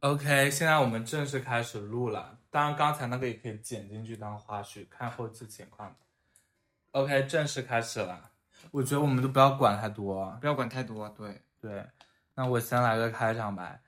[0.00, 2.38] OK，现在我们正式开始录了。
[2.50, 5.96] 当然，刚才那个也可以剪进去当花絮，看后期情况。
[6.92, 8.30] OK，正式开始了。
[8.70, 11.08] 我觉得我们都不要管太多，不要管太多。
[11.10, 11.86] 对对，
[12.34, 13.80] 那我先来个开场白。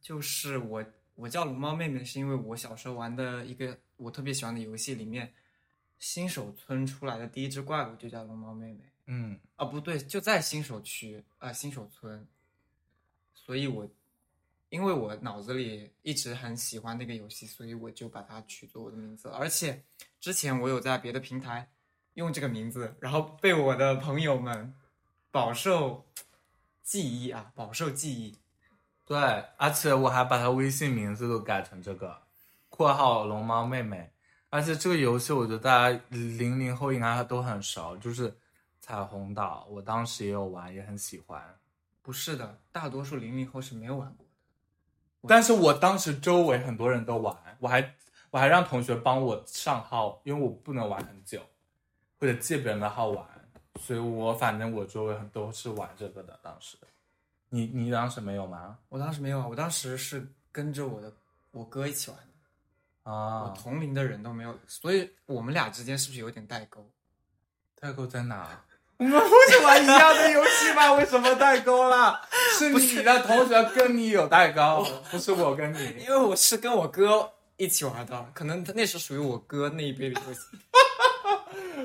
[0.00, 0.84] 就是我，
[1.14, 5.32] 我叫龙猫妹妹，是因为我小时候玩的一个我特别喜欢的游戏里面，
[5.98, 8.90] 新手村出来的第一只怪物就叫龙猫妹妹。
[9.06, 12.26] 嗯，啊，不对，就在新手区啊，新手村。
[13.34, 13.88] 所以我，
[14.70, 19.28] 因为我脑子里一直很喜欢那个游戏，所以我就把它取作我的名字。
[19.28, 19.84] 而且
[20.18, 21.68] 之前我有在别的平台
[22.14, 24.74] 用这个名字，然后被我的朋友们
[25.30, 26.06] 饱受
[26.82, 28.38] 记忆啊，饱受记忆。
[29.04, 29.18] 对，
[29.56, 32.22] 而且我还把他微信名字都改成这个
[32.70, 34.10] （括号龙猫妹妹）。
[34.50, 38.36] 而且这个游戏，我觉得大家零零后应该都很熟，就是
[38.80, 39.66] 彩虹岛。
[39.68, 41.42] 我当时也有玩，也很喜欢。
[42.02, 44.29] 不是的，大多数零零后是没有玩过的。
[45.28, 47.94] 但是我当时周围很多人都玩，我还
[48.30, 51.40] 我还让同学帮我上号，因为我不能玩很久，
[52.18, 53.26] 或者借别人的号玩，
[53.80, 56.38] 所以我反正我周围很都是玩这个的。
[56.42, 56.76] 当时，
[57.48, 58.78] 你你当时没有吗？
[58.88, 61.12] 我当时没有啊，我当时是跟着我的
[61.50, 66.88] 我哥一起玩的啊，我同龄的人都没有，所以我们俩之间是不是有点代沟？
[67.74, 68.62] 代沟在哪？
[69.00, 70.92] 我们不是玩一样的游戏吗？
[71.00, 72.20] 为什么代沟了？
[72.58, 75.78] 是你的同学跟你有代沟，不是我跟你。
[76.04, 80.40] 因为我是跟我哥一起玩的，可能他那是属于我哥那一辈的游戏。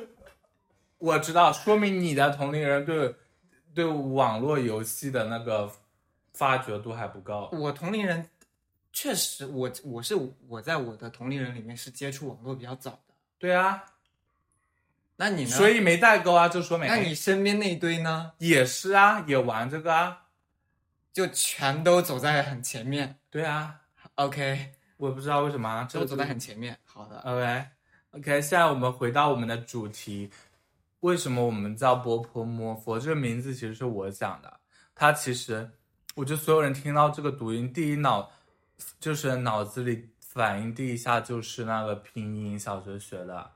[1.00, 3.16] 我知道，说明你的同龄人对
[3.74, 5.72] 对网络游戏的那个
[6.34, 7.50] 发掘度还不高。
[7.54, 8.30] 我同龄人
[8.92, 10.18] 确实，我我是
[10.50, 13.14] 我在我的同龄人里面是接触网络比较早的。
[13.38, 13.82] 对啊，
[15.18, 15.50] 那你呢？
[15.50, 16.88] 所以没代沟啊，就说明。
[16.88, 18.34] 那你身边那一堆呢？
[18.38, 20.24] 也是啊，也玩这个啊，
[21.14, 23.18] 就全都走在很前面。
[23.30, 23.80] 对啊
[24.16, 26.78] ，OK，我不知道为什么啊都走在很前面。
[26.84, 30.30] 好的，OK，OK，现在我们回到我们的主题，
[31.00, 33.00] 为什么我们叫波泼摸佛？
[33.00, 34.60] 这个名字其实是我想的。
[34.94, 35.70] 它其实，
[36.16, 38.30] 我觉得所有人听到这个读音，第一脑
[39.00, 43.52] 就是脑子里反应第一下就是那个拼音，小学学的。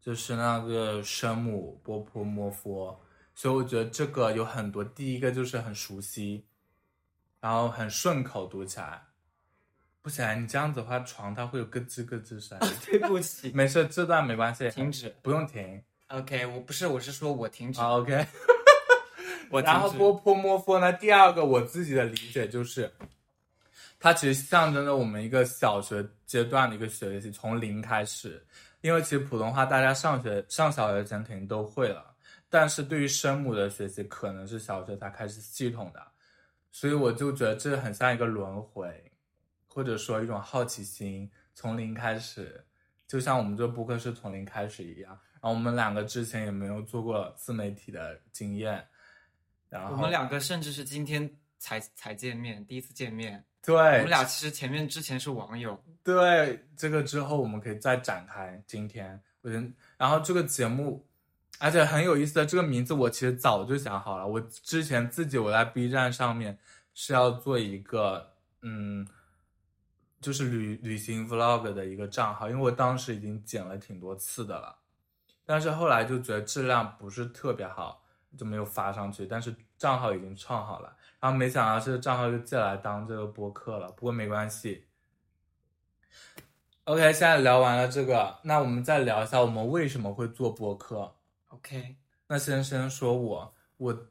[0.00, 2.98] 就是那个声母波泼摸佛，
[3.34, 4.82] 所以我觉得这个有很多。
[4.82, 6.44] 第一个就是很熟悉，
[7.40, 9.02] 然后很顺口读起来。
[10.02, 12.58] 不行，你这样子的话，床它会有咯吱咯吱声。
[12.86, 15.82] 对不起，没事，这段没关系，停止，不用停。
[16.08, 17.78] OK，我不是，我是说我停止。
[17.84, 18.26] OK，
[19.50, 20.90] 我 然后波泼摸佛呢？
[20.94, 22.90] 第二个我自己的理解就是，
[23.98, 28.42] 它其实象征着我们一个小学阶段的一个学习，从零开始。
[28.80, 32.14] 因为其实普通话大家上学上小学前肯定都会了，
[32.48, 36.06] 但是对于声母的学习可能是小学才开始系统的，
[36.72, 39.12] 所以我就觉得这很像一个轮回，
[39.66, 42.64] 或者说一种好奇心，从零开始，
[43.06, 45.18] 就像我们这播客是从零开始一样。
[45.34, 48.86] 然后我们两个之前也没有做过自媒体的经验，
[49.68, 53.44] 然后我们两个甚至是今天才才见面，第一次见面。
[53.62, 55.78] 对，我们俩其实前面之前是网友。
[56.02, 58.62] 对，这个之后我们可以再展开。
[58.66, 61.06] 今天我觉得，然后这个节目，
[61.58, 64.26] 而且很有意思的这个名字，我其实早就想好了。
[64.26, 66.58] 我之前自己我在 B 站上面
[66.94, 68.32] 是要做一个，
[68.62, 69.06] 嗯，
[70.22, 74.74] 就是旅旅行 Vlog 的一个账号，因为我当时已经剪了挺多次的了，
[75.44, 78.02] 但是后来就觉得质量不是特别好，
[78.38, 79.26] 就没有发上去。
[79.26, 80.96] 但是账号已经创好了。
[81.20, 84.86] 然后没想到这个账号就借来当这个播客了，不过没关系。
[86.84, 91.14] OK，现在聊完了这个，那我们再聊一下我们为什么会做播客。
[91.48, 94.08] OK，那先先说我，我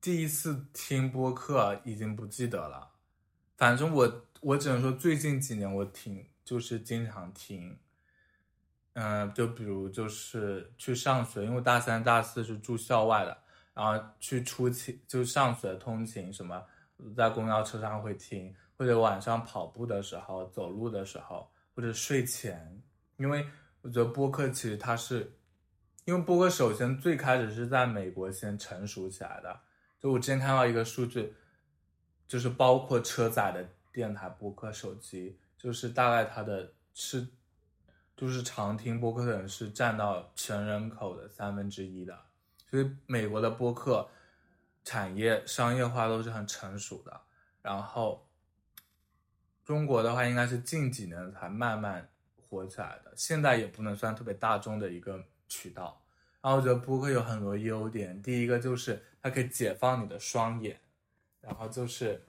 [0.00, 2.92] 第一次听播客已经不记得了，
[3.56, 7.76] 反正我我只能说最近几年我听就是经常听，
[8.94, 13.41] 嗯、就比如就是去上学，因为大三大四是住校外的。
[13.74, 16.62] 然后去出勤就上学通勤什么，
[17.16, 22.80] 在公交车上会听，或者晚上跑步的时候、走路的时候，或者睡前。
[23.16, 23.46] 因为
[23.80, 25.32] 我觉得播客其实它是，
[26.04, 29.60] 因为播客首先最开始是在美国先成熟起来的。
[30.00, 31.32] 就我之前看到一个数据，
[32.26, 37.26] 就是包括车载的电台播客手机，就是大概它的是，
[38.16, 42.18] 就是常听播客的人是占到全人口的三分之一的。
[42.72, 44.08] 所以美国的播客
[44.82, 47.20] 产业商业化都是很成熟的，
[47.60, 48.26] 然后
[49.62, 52.08] 中国的话应该是近几年才慢慢
[52.48, 56.02] 火起来的，现在也不能算特别大众的一个渠道。
[56.40, 60.80] 然后我觉得播客有很多优点，第一个就是它可以解放你的双眼，
[61.42, 62.24] 然后就是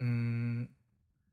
[0.00, 0.68] 嗯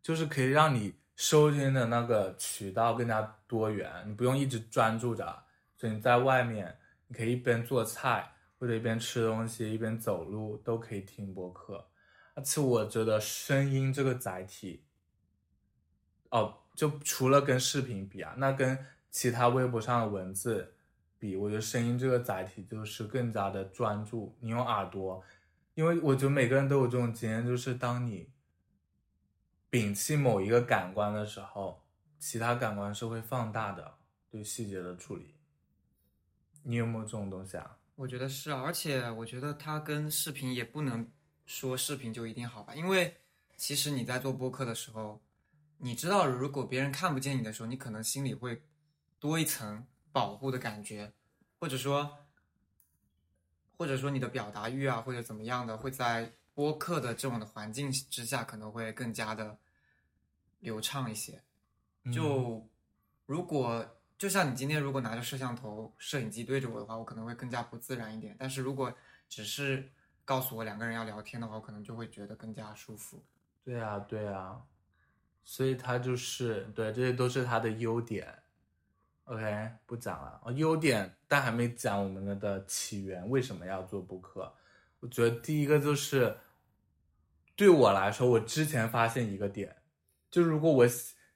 [0.02, 5.44] 就是可以让你收听的那个渠道更加多元，你不用一直专注着，
[5.82, 11.90] 所以你在外面，你可以一边做菜或者一边吃东西，一边走路都可以听播客。
[12.36, 14.84] 而且我觉得声音这个载体，
[16.30, 18.78] 哦，就除了跟视频比啊，那跟
[19.10, 20.76] 其他微博上的文字
[21.18, 24.38] 比，我觉得声音这个载体就是更加的专注。
[24.40, 25.24] 你用耳朵，
[25.74, 28.30] 因为我觉得每个人都有这种经验，就是当你
[29.72, 31.84] 摒弃某一个感官的时候，
[32.20, 33.96] 其他感官是会放大的，
[34.30, 35.34] 对细节的处理。
[36.64, 37.78] 你有没有这种东西啊？
[37.96, 41.08] 我觉得是啊，而且我觉得它跟视频也不能
[41.46, 43.16] 说视频就一定好吧，因为
[43.58, 45.22] 其实你在做播客的时候，
[45.78, 48.62] 你知道如果别人看不见你的时候，你可能心里会
[49.20, 51.12] 多一层保护的感觉，
[51.60, 52.18] 或者说，
[53.78, 59.58] 或者说你的表达欲啊，或者怎么样的，会在播客的这种的环境之下，可能会更加的
[60.60, 61.42] 流畅一些。
[62.12, 62.68] 就
[63.28, 63.86] 如果
[64.22, 68.36] 就像你今天如果拿着摄像头、摄影机对着我的话，我可能会更加不自然一点。
[68.38, 68.94] 但是如果
[69.28, 69.90] 只是
[70.24, 73.24] 告诉我两个人要聊天的话，我可能就会觉得更加舒服。
[73.64, 74.62] 对啊，对啊，
[75.44, 78.44] 所以它就是对，这些都是它的优点。
[79.24, 80.40] OK，不讲了。
[80.46, 84.54] 哦，优点，但还没讲我们的起源，为什么要做播客？
[85.00, 86.38] 我觉得第一个就是，
[87.56, 89.78] 对我来说，我之前发现一个点，
[90.30, 90.88] 就如果我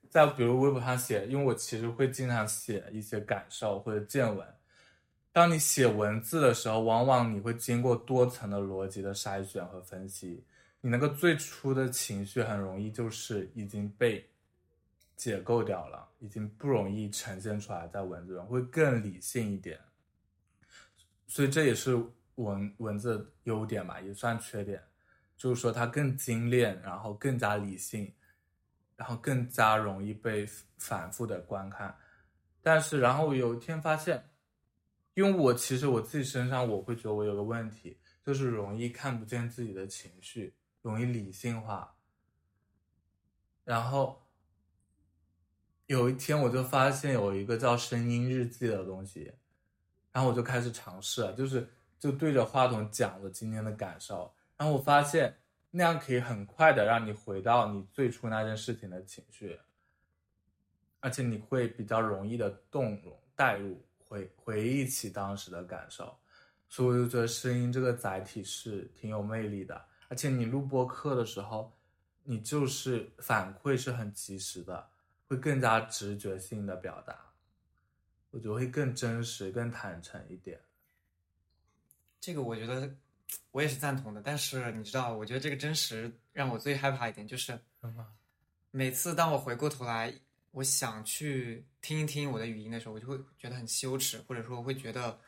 [0.09, 4.47] 在比如微博上写，因为我其实会经常写一些感受或者见闻。
[5.31, 10.43] 当你写文字的时候，往往你会经过多层的逻辑的筛选和分析，
[10.79, 14.25] 你那个最初的情绪很容易就是已经被
[15.17, 19.77] 解构掉了，已经不容易呈现出来在文字中，会更理性一点。
[21.27, 22.01] 所以这也是
[22.35, 24.81] 文文字的优点吧，也算缺点，
[25.35, 28.09] 就是说它更精炼，然后更加理性，
[28.95, 30.45] 然后更加容易被
[30.77, 31.95] 反复的观看。
[32.62, 34.30] 但是，然后有一天发现，
[35.13, 41.95] 因为我其实我自己身上，我会觉得我有个问题，就是容易看不见自己的情绪，容易理性化。
[43.63, 44.21] 然后
[45.86, 49.31] 有一天我就发现有一个叫声音日记的东西，
[50.12, 51.69] 然后我就开始尝试了，就是
[52.00, 55.38] 就对着话筒讲了今天的感受，然后我发现
[55.77, 59.60] 那样可以很快的让你回到你最初那件事情的情绪，
[61.01, 66.18] 而且你会比较容易的动容带入回回忆起当时的感受，
[66.69, 71.77] 所以我就觉得声音这个载体是挺有魅力的，而且你录播课的时候，
[72.24, 74.89] 你就是反馈是很及时的，
[75.27, 77.33] 会更加直觉性的表达，
[78.31, 80.62] 我觉得会更真实、更坦诚一点。
[82.22, 82.95] 这个我觉得
[83.51, 87.60] 我也是赞同的，但是你知道，我觉得这个真实让我最害怕一点就是，
[88.72, 90.13] 每次当我回过头来，
[90.51, 95.19] 我想去听一听我的语音的时候，我就会觉得很羞耻，或者说我会觉得，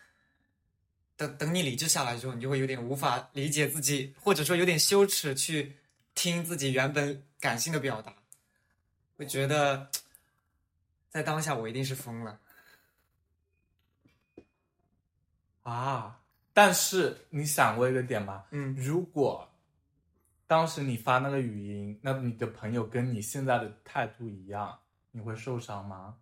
[1.16, 5.76] 等等你理智下来之后，你就会有点无法理解自己，或者说有点羞耻去
[6.14, 8.14] 听自己原本感性的表达，
[9.16, 9.90] 会觉得
[11.10, 12.40] 在当下我一定是疯了。
[15.64, 16.22] 啊！
[16.57, 18.44] 但是你想过一个点吗？
[18.50, 19.48] 嗯，如果
[20.48, 24.75] 当时你发那个语音，那你的朋友跟你现在的态度一样，
[25.12, 26.15] 你会受伤吗？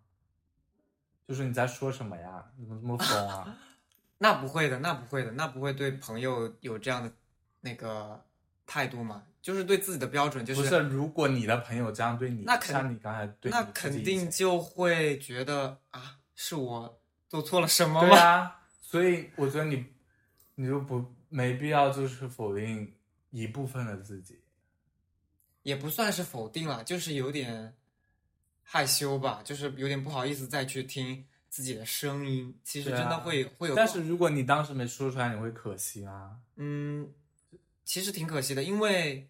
[1.26, 2.44] 就是你在说什么呀？
[2.58, 3.56] 你怎么这么疯啊？
[4.18, 7.10] 那不会的，那不会的，那不会对朋友有这样的
[7.62, 8.22] 那个
[8.66, 9.22] 态度吗？
[9.40, 18.06] 就是对自己的标准，就是不是，如果你的朋友这样对你，那肯像你刚才对那肯定就会觉得啊，是我做错了什么吗？
[18.06, 19.82] 对啊，所以我觉得你
[20.56, 22.92] 你就不没必要就是否定
[23.30, 24.40] 一部分的自己。
[25.62, 27.76] 也不算是否定了，就是有点
[28.62, 32.56] 害羞吧，就是有点不好意思再去听自己的声音。
[32.62, 36.40] 其实真的会、会有，但是如果你当时没说出来，你会可惜吗？
[36.54, 37.12] 嗯，
[37.84, 39.28] 其实挺可惜的，因为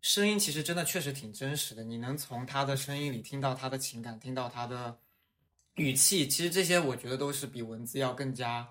[0.00, 4.98] 声音其实真的确实挺真实的，你能从他的声音里听到他的情感，听到他的
[5.74, 8.66] 语气，其实这些我觉得都是比文字要更加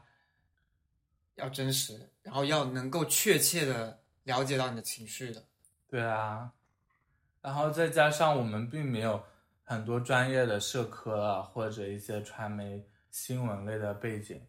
[1.39, 5.43] 要真实，然后要能够确切的了解到你的情绪的。
[5.87, 6.51] 对啊，
[7.41, 9.23] 然后再加上我们并没有
[9.63, 14.45] 很多专业的社科啊，或者一些传媒新闻类的背景，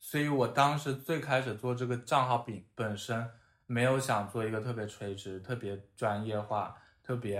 [0.00, 3.30] 所以我当时最开始做这个账号本本身
[3.66, 7.38] 没有想做一个特别垂直、特别专业化、特别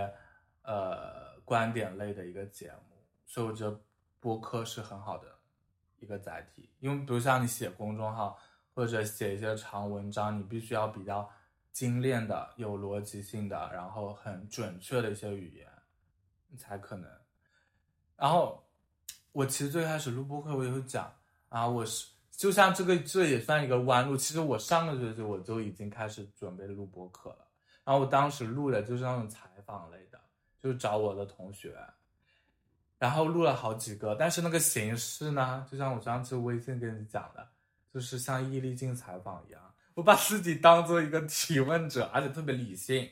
[0.62, 2.96] 呃观点类的一个节目，
[3.26, 3.80] 所以我觉得
[4.20, 5.26] 播客是很好的
[5.98, 8.38] 一个载体，因为比如像你写公众号
[8.74, 11.28] 或者写一些长文章，你必须要比较
[11.72, 15.68] 精炼的、有逻辑性的，然后很准确的一些语言，
[16.48, 17.10] 你才可能。
[18.16, 18.62] 然后
[19.32, 21.12] 我其实最开始录播课，我也会讲
[21.48, 24.16] 啊，我是就像这个，这也算一个弯路。
[24.16, 27.46] 其实我上个学期我就已经开始准备录播课了，
[27.84, 30.20] 然后我当时录的就是那种采访类的，
[30.58, 31.76] 就是找我的同学，
[32.98, 37.48] 然后录了好几个，但是那个形式呢，就像我上次微信跟你讲的，
[37.92, 39.60] 就是像易立竞采访一样，
[39.94, 43.08] 我把自己当做一个提问者，而且特别理性，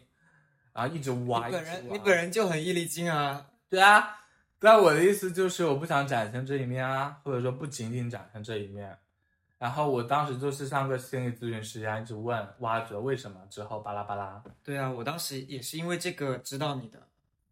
[0.73, 1.47] 然后一直挖。
[1.49, 4.17] 你本人你本人就很易立竞啊，对啊，
[4.59, 8.97] 但我的意思就是我不想展现这一面啊，或者说不仅仅展现这一面。
[9.59, 14.43] 然后我当时就是像个心理咨询师一样，一直问挖掘为什么，之后巴拉巴拉。
[14.65, 16.99] 对啊，我当时也是因为这个知道你的。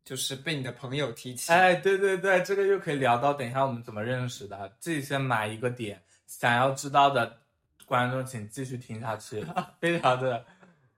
[0.05, 7.39] 就是被你的朋友提起，哎，对对对，这个又可以聊到，等一下我们怎么认识的，自己先埋一个点，想要知道的
[7.87, 9.45] 观众请继续听下去，
[9.81, 10.45] 非常的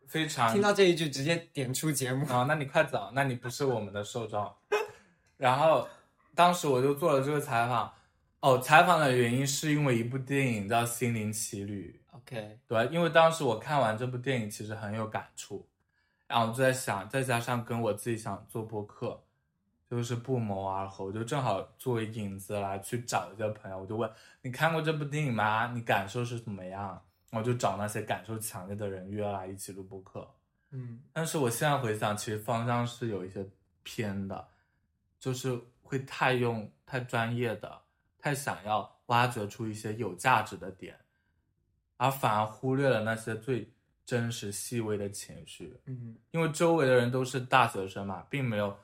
[0.07, 4.53] 非常，听到这一句直接点出节目啊，那你快走，那你不是我们的受众。
[5.39, 5.89] 然后
[6.35, 7.95] 当时我就做了这个采访，
[8.41, 15.67] 哦，采访的原因是因为一部电影叫《心灵奇旅》，OK，对，因为当时我看完这部电影，其实很有感触。
[16.27, 19.23] 然后我就在想，再加上跟我自己想做播客，
[19.91, 23.77] 就是不谋而合，我就正好作为引子来去找一些朋友。
[23.77, 24.09] 我就问
[24.41, 25.73] 你看过这部电影吗？
[25.75, 27.03] 你感受是怎么样？
[27.33, 30.33] 我就找那些感受强烈的人约来一起录播客。
[30.71, 33.45] 嗯，但是我现在回想，其实方向是有一些
[33.83, 34.49] 偏的，
[35.19, 37.83] 就是会太用太专业的，
[38.17, 40.97] 太想要挖掘出一些有价值的点，
[41.97, 43.73] 而反而忽略了那些最。
[44.07, 48.77] 真实细微的情绪，嗯，因为周围的人都是大学生嘛，并没有，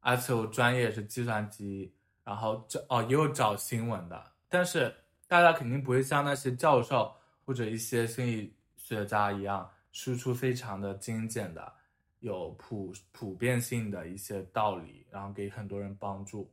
[0.00, 4.94] 而且我专业是计算机，然后找哦也有找新闻的，但是
[5.28, 7.14] 大家肯定不会像那些教授
[7.44, 11.72] 或者一些心理学家一样输出非常的精简的，
[12.18, 16.52] 有普普遍性的一些道理，然后给很多人帮助，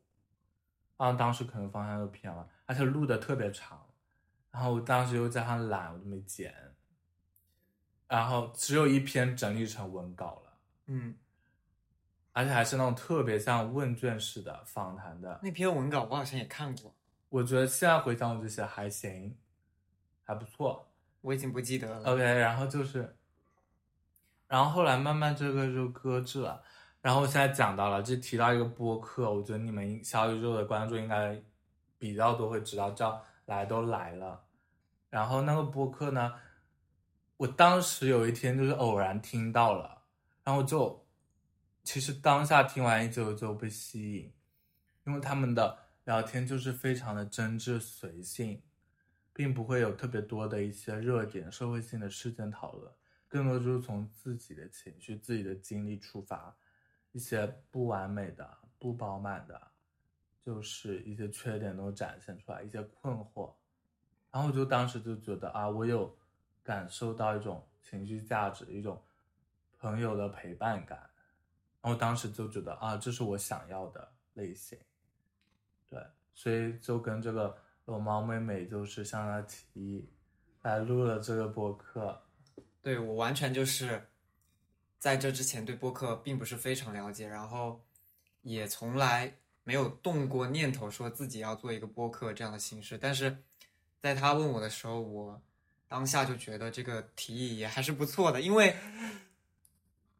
[0.98, 3.86] 啊，当时可能方向又偏了，而且录的特别长，
[4.51, 6.54] 然后我当时又加上懒，我都没剪。
[8.08, 11.13] 然后只有一篇整理成文稿了，嗯，
[12.38, 16.94] 而且还是那种特别像问卷式的访谈的那篇文稿，我好像也看过。
[17.29, 19.36] 我觉得现在回想，我就写还行，
[20.24, 20.88] 还不错。
[21.22, 22.12] 我已经不记得了。
[22.12, 23.17] OK，然后就是，
[24.48, 26.62] 然后后来慢慢这个就搁置了。
[27.01, 31.41] 然后现在讲到了，就提到一个播客，我觉得你们小宇宙的观众应该
[31.98, 34.39] 比较多会知道，叫来都来了。
[35.10, 36.36] 然后那个播客呢？
[37.38, 40.03] 我当时有一天就是偶然听到了，
[40.44, 41.03] 然后就，
[41.88, 44.34] 其实当下听完一就就被吸引，
[45.06, 48.62] 因为他们的聊天就是非常的真挚随性，
[49.32, 52.91] 并不会有特别多的一些热点社会性的事件讨论，
[53.29, 56.53] 更多就是从自己的情绪、自己的经历出发，
[57.13, 59.72] 一些不完美的、不饱满的，
[60.41, 63.53] 就是一些缺点都展现出来，一些困惑，
[64.29, 66.13] 然后我就当时就觉得啊，我有。
[66.63, 69.01] 感受到一种情绪价值，一种
[69.79, 71.10] 朋友的陪伴感，
[71.81, 74.77] 然后当时就觉得啊，这是我想要的类型，
[75.89, 76.00] 对，
[76.34, 77.55] 所以就跟这个
[77.86, 80.10] 龙猫妹妹就是向她提议
[80.62, 82.22] 来录了这个播客。
[82.81, 84.01] 对我完全就是
[85.00, 87.81] 在这之前对播客并不是非常了解，然后
[88.41, 93.38] 也从来没有动过念头说自己要做一个播客这样的形式，但是
[94.01, 95.41] 在他问我的时候，我。
[95.89, 98.75] 当下就觉得这个提议也还是不错的，因为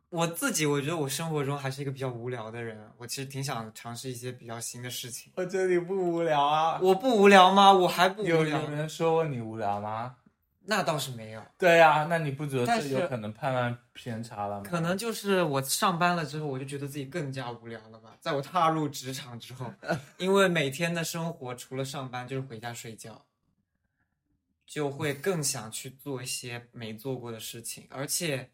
[0.10, 5.34] 我自己我觉得我生活中还是一个比较无聊的人，我其实挺想尝试一些比较新的事情。
[5.36, 7.72] 我觉得你不无聊啊，我不无聊吗？
[7.74, 8.62] 我还不无聊。
[8.62, 10.16] 有人说过你无聊吗？
[10.70, 11.42] 那倒是没有。
[11.58, 14.64] 对呀，那你不觉得这有可能判断偏差了吗？
[14.70, 18.16] 可能就是我上班了之后，我就觉得自己更加无聊了吧。
[18.20, 19.74] 在我踏入职场之后，
[20.18, 23.24] 因为每天的生活除了上班就是回家睡觉。
[24.66, 28.52] 就会更想去做一些没做过的事情，而且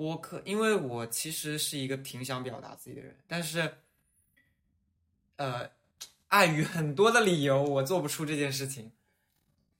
[0.00, 3.70] 播客，因为我其实是一个挺想表达自己的人，但是，
[5.36, 5.70] 呃，
[6.28, 8.92] 碍于很多的理由，我做不出这件事情。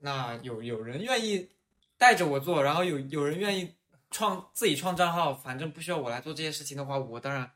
[0.01, 1.49] 那有有人愿意
[1.97, 3.75] 带着我做，然后有有人愿意
[4.11, 7.51] 创自己创账号，反正不需要我来做这些事情的话，我当然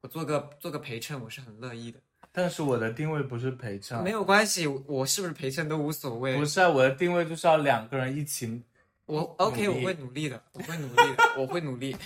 [0.00, 2.00] 我做个做个陪衬，我是很乐意的。
[2.32, 6.36] 但是我的定位不是陪衬，没有关系，我是不是陪衬都无所谓。
[6.36, 8.64] 不是啊，我的定位就是要两个人一起。
[9.06, 11.96] 我 OK，我会努力的，我会努力的，我会努力，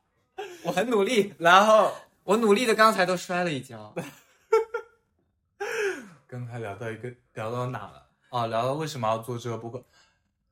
[0.64, 1.32] 我很努力。
[1.38, 1.92] 然后
[2.24, 3.94] 我努力的，刚才都摔了一跤。
[6.26, 8.06] 刚才聊到一个聊到哪了？
[8.30, 9.82] 哦，聊到为什么要做这个播客，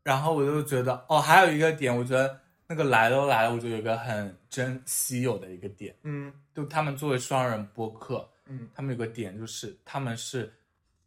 [0.02, 10.50] 然后我就觉得哦，还有一个点，我觉得那个来都来了，我觉得有一个很真稀有的一个点，嗯就他们作为双人播客，嗯他们有个点就是他们是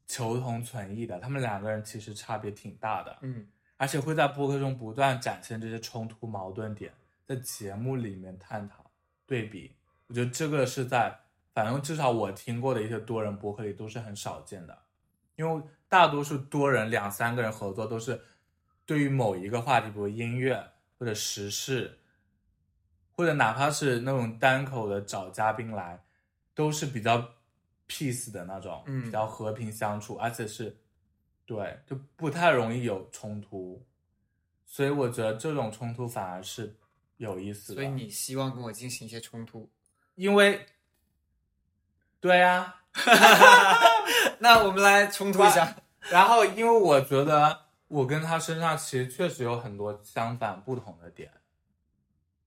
[0.05, 3.47] 求同存异的，他们两个人其实差别挺大的，嗯
[3.79, 6.93] 而且会在播客中不断展现这些冲突矛盾点，
[7.25, 8.91] 在节目里面探讨
[9.25, 9.73] 对比。
[10.07, 11.17] 我觉得这个是在
[11.53, 14.77] 反正至少我听过的一些多人播客里都是很少见的，
[15.37, 18.21] 因为大多数多人两三个人合作都是
[18.85, 20.61] 对于某一个话题，比如音乐
[20.97, 21.97] 或者时事，
[23.13, 26.03] 或者哪怕是那种单口的找嘉宾来，
[26.53, 27.29] 都是比较
[27.87, 30.75] peace 的那种，嗯比较和平相处，而且是
[31.49, 33.83] 对就不太容易有冲突，
[34.67, 36.75] 所以我觉得这种冲突反而是
[37.17, 37.81] 有意思的。
[37.81, 39.67] 所以你希望跟我进行一些冲突？
[40.13, 40.63] 因为
[42.19, 42.75] 对呀、
[44.37, 45.75] 那我们来冲突一下。
[46.11, 51.31] 然后因为我觉得我跟他身上其实确实有很多相反不同的点，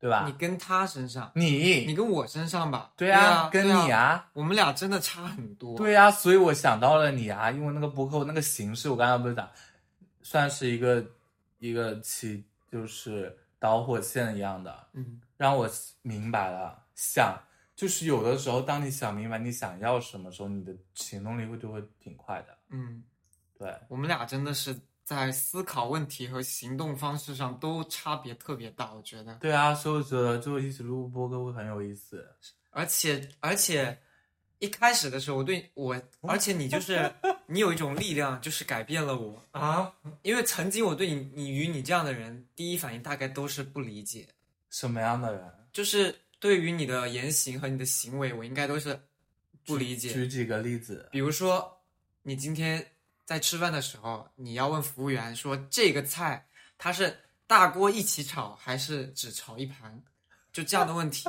[0.02, 0.24] 对吧？
[0.26, 2.92] 你跟他身上，你你跟我身上吧？
[2.96, 5.76] 对啊，跟对你啊，我们俩真的差很多。
[5.76, 9.48] 对呀、所以我想到了你啊，因为那个博客那个形式，我刚才不是讲，
[10.20, 11.06] 算是一个
[11.60, 15.70] 一个起就是导火线一样的，嗯让我
[16.02, 17.40] 明白了，想
[17.76, 22.58] 就是有的时候，当你想明白你想要什么时候，你的行动力会就会挺快的。
[22.70, 23.04] 嗯，
[23.56, 29.34] 对，我们俩真的是在思考问题和行动方式上都差别特别大，我觉得。
[29.36, 32.24] 对啊，所以我觉得就一起录播客会很有意思。
[32.70, 33.98] 而且而且
[34.58, 37.12] 一开始的时候，我对我，而且你就是
[37.46, 39.44] 你有一种力量，就是改变了我。
[39.50, 39.92] 啊？
[40.22, 44.28] 因为曾经我对你你与你这样的人，第一反应大概都是不理解，
[44.70, 45.42] 什么样的人？
[45.72, 48.98] 就是对于你的言行和你的行为，我应该都是
[49.66, 50.12] 不理解。
[50.12, 51.08] 举几个例子。
[51.10, 51.80] 比如说，
[52.22, 52.86] 你今天
[53.24, 60.02] 在吃饭的时候，你要问服务员说这个菜它是大锅一起炒还是只炒一盘，
[60.52, 61.28] 就这样的问题。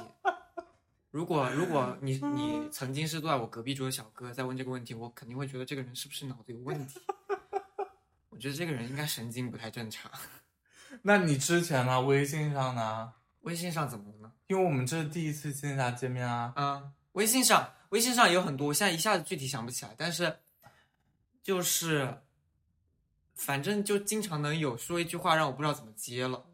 [1.11, 6.99] 如果如果你你曾经是坐在我隔壁桌的小哥在问这个问题，我肯定会觉得这个人是不是脑子有问题？
[8.29, 10.11] 我觉得这个人应该神经不太正常。
[11.03, 12.01] 那你之前呢？
[12.01, 13.13] 微信上呢？
[13.41, 14.31] 微信上怎么了呢？
[14.47, 16.51] 因为我们这是第一次线下见面啊。
[16.55, 20.35] 啊，微信上，微信上有很多，我现在一下子具体想不起来，但是
[21.43, 22.21] 就是，
[23.35, 26.45] 反正就经常能有说一句话让我不知道怎么接了。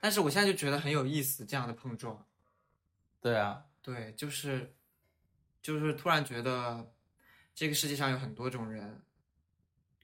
[0.00, 2.24] 但是我现在就觉得很有意思，这样的碰撞，
[3.20, 4.72] 对啊，对，就是，
[5.60, 6.92] 就是突然觉得
[7.52, 9.02] 这个世界上有很多种人，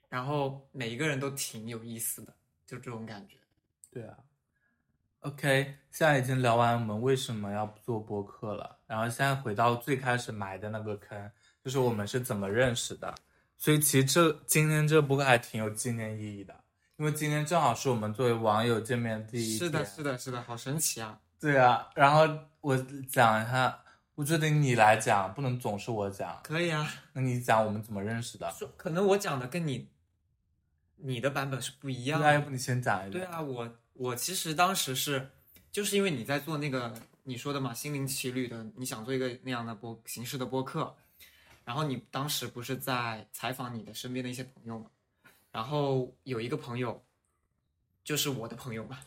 [0.08, 2.34] 然后每一个人都挺有意思的，
[2.66, 3.36] 就这种感觉。
[3.92, 4.18] 对啊。
[5.20, 11.30] OK，现在已经聊完我们为什么要做播客了，然后现在回到最开始埋的那个坑，
[11.64, 13.14] 就是我们是怎么认识的。
[13.56, 16.54] 所以其实这今天这个播客还挺有纪念意义的，
[16.96, 19.58] 因为今天正好是我们作为网友见面第一天。
[19.58, 21.20] 是的，是的，是的，好神奇啊！
[21.38, 22.28] 对啊，然后
[22.60, 22.76] 我
[23.08, 23.80] 讲一下，
[24.16, 26.40] 我觉得你来讲，不能总是我讲。
[26.42, 28.50] 可以啊，那你讲我们怎么认识的？
[28.52, 29.88] 说可能我讲的跟你
[30.96, 32.40] 你的版本是不一样那要。
[32.40, 33.18] 不你先讲一下。
[33.18, 35.30] 对啊，我我其实当时是
[35.70, 40.94] 就是因为你在做那个你说的嘛，心灵奇旅的，你想做一个那样的播形式的播客，
[41.64, 44.90] 然后你当时不是在采访你的身边的一些朋友吗，
[45.50, 47.04] 然后有一个朋友，
[48.04, 48.98] 就是我的朋友嘛，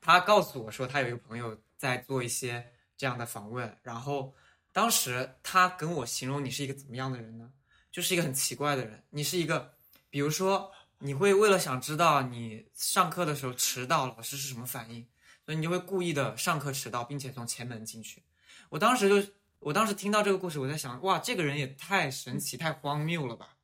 [0.00, 4.34] 他告诉我说他有一个朋友在做一些这样的访问，然后
[4.72, 7.50] 当时他跟我形容你是一个怎么样的人呢？
[7.90, 9.74] 就是一个很奇怪的人，你是一个，
[10.10, 15.06] 比如说你会为了想知道你上课的时候迟到，老师是什么反应，
[15.44, 18.22] 所以你就会故意的上课迟到，并且从前门进去。
[18.68, 19.30] 我当时就，
[19.66, 23.56] 我当时听到这个故事，我在想，哇，这个人也太神奇、太荒谬了吧！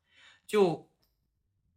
[0.45, 0.89] 就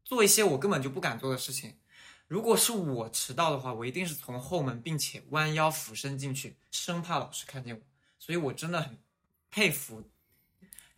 [0.05, 1.79] 做一些我根本就不敢做的事情。
[2.27, 7.81] 如果是我迟到的话，我一定是从后门，并且弯腰俯身进去，生怕老师看见我。
[8.19, 8.99] 所以我真的很
[9.49, 10.03] 佩服，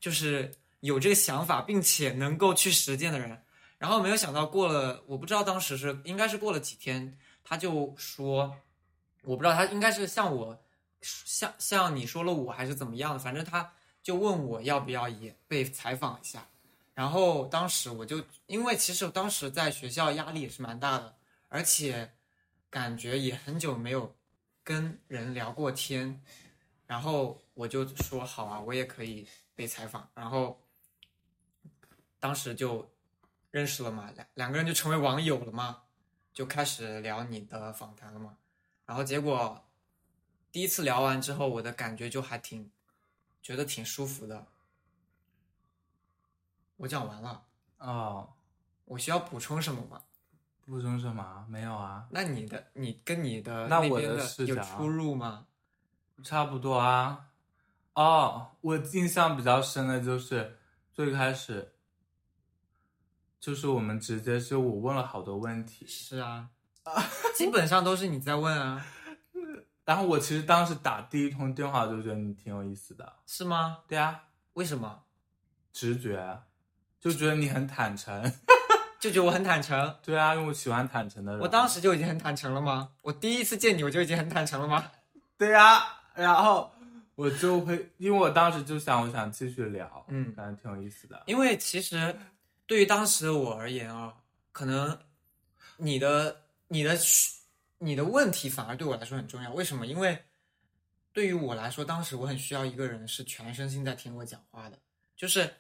[0.01, 3.45] 就是有这个想法，并且能够去实践的人。
[3.77, 8.57] 然后没有想到过了，我不知道当时是应该是过了几天，他就说，
[9.25, 10.65] 我不知道他应该是像我，
[11.03, 16.47] 像像你说了我还是怎么样，反正他就问我要不要也被采访一下。
[16.95, 21.17] 然后当时我就因为其实我当时在学校压力也是蛮大的，
[21.49, 22.13] 而且
[22.69, 24.13] 感觉也很久没有
[24.65, 26.21] 跟人聊过天，
[26.87, 30.11] 然后我就说好啊，我也可以被采访。
[30.15, 30.61] 然后
[32.19, 32.91] 当时就
[33.53, 35.83] 认识了嘛，两两个人就成为网友了嘛，
[36.33, 38.37] 就开始聊你的访谈了嘛。
[38.85, 39.65] 然后结果
[40.51, 42.71] 第一次聊完之后，我的感觉就还挺
[43.43, 44.47] 觉得挺舒服的。
[46.77, 47.45] 我讲完了，
[47.79, 48.33] 哦，
[48.85, 50.03] 我需要补充什么吗？
[50.65, 51.47] 补充什么？
[51.49, 55.47] 没有啊，那你的你跟你的那我边的的视角有出入吗？
[56.23, 57.31] 差不多啊。
[57.95, 60.57] 哦，我印象比较深的就是
[60.93, 61.75] 最开始，
[63.41, 66.49] 就是我们直接就我问了好多问题，是啊，
[67.35, 68.87] 基本上都是你在问啊，
[69.89, 73.79] 然后我其实当时打第一通电话就觉得你挺有意思的，是吗？
[73.89, 74.23] 对啊，
[74.53, 75.05] 为什么？
[75.73, 76.43] 直觉
[77.01, 78.23] 就觉得你很坦诚，
[79.01, 79.97] 就觉得我很坦诚？
[80.03, 81.41] 对啊，因为我喜欢坦诚的人。
[81.41, 82.91] 我当时就已经很坦诚了吗？
[83.01, 84.91] 我第一次见你我就已经很坦诚了吗？
[85.39, 85.83] 对呀、
[86.15, 86.71] 然后
[87.15, 91.23] 我就会，因为我当时就想，我想继续聊，嗯感觉挺有意思的。
[91.25, 92.15] 因为其实
[92.67, 94.13] 对于当时的我而言啊，
[94.53, 94.99] 可能
[95.79, 96.95] 你的你的
[97.79, 99.53] 你的问题反而对我来说很重要。
[99.53, 99.87] 为什么？
[99.87, 100.25] 因为
[101.13, 104.79] 对于我来说，当时我很需要一个人是全身心在听我讲话的，
[105.17, 105.53] 就是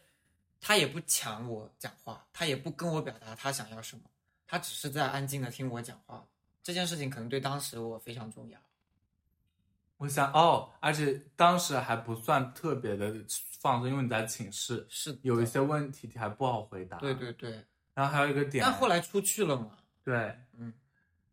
[0.61, 4.02] 他也不抢我讲话，他也不跟我表达他想要什么，
[4.46, 6.26] 他只是在安静的听我讲话。
[6.62, 8.61] 这件事情可能对当时我非常重要。
[9.96, 13.12] 我想哦，而且当时还不算特别的
[13.59, 16.98] 放松，因为你在寝室，是有一些问题还不好回答。
[16.98, 17.14] 对。
[17.14, 20.72] 对对，然后还有一个点，但后来出去了嘛，对，嗯，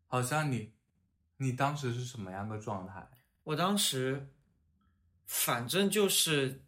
[0.08, 0.72] 好像你，
[1.36, 3.08] 你当时是什么样的状态？
[3.44, 4.28] 我当时
[5.26, 6.62] 反正就是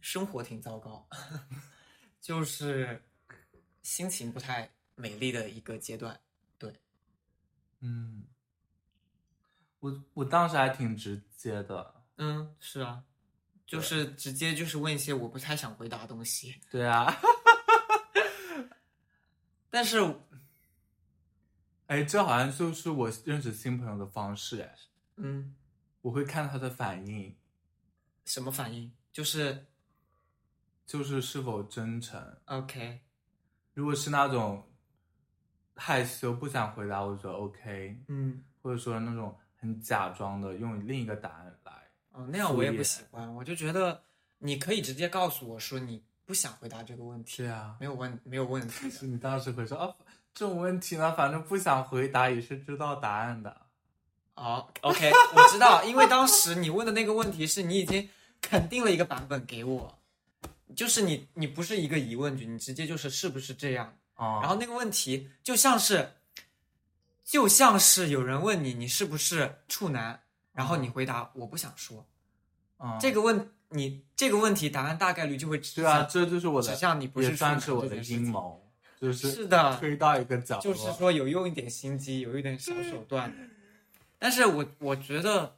[0.00, 1.08] 生活挺糟糕，
[2.20, 3.02] 就是
[3.82, 6.18] 心情不太美丽的一个阶段。
[6.58, 6.74] 对
[7.80, 8.26] 嗯，
[9.80, 11.94] 我我当时还挺直接的。
[12.16, 13.04] 嗯，是啊，
[13.64, 17.16] 就是直接就是问一些我不太想回答的东西，对啊，
[19.70, 19.98] 但是
[21.88, 24.74] 哎，这好像就是我认识新朋友的方式哎，
[25.16, 25.54] 嗯，
[26.02, 27.34] 我会看他的反应，
[28.24, 28.92] 什么反应？
[29.10, 29.66] 就是
[30.86, 32.22] 就是是否真诚。
[32.44, 33.00] OK，
[33.72, 34.70] 如果是那种
[35.76, 41.72] 害羞不想回答，我觉得 OK，嗯，或者说那种很假装的用另一个答案来，
[42.12, 44.02] 哦，那样我也不喜欢，我就觉得
[44.38, 48.90] 你可以直接告诉我说你不想回答这个问题，对啊，没有问没有问题的。
[48.90, 49.96] 是你当时会说啊，
[50.38, 53.56] 这种问题呢，反正不想回答也是知道答案的。
[54.36, 58.08] 哦，OK，我知道，因为当时你问的那个问题是你已经
[58.40, 59.98] 肯定了一个版本给我，
[60.76, 63.92] 就是你你不是一个疑问句，你直接就是是不是这样？
[64.14, 66.08] 哦，然后那个问题就像是，
[67.24, 70.22] 就像是有人问你你是不是处男，
[70.52, 72.06] 然后你回答我不想说，
[72.78, 78.67] 嗯，这个问你这个问题答案大概率就会指对啊，向这就是我的，指向你不是也算处男是我的阴谋，
[79.00, 83.32] 就是是的，推到一个角落，就是说有用一点心机，有一点小手段。
[84.18, 85.56] 但是我我觉得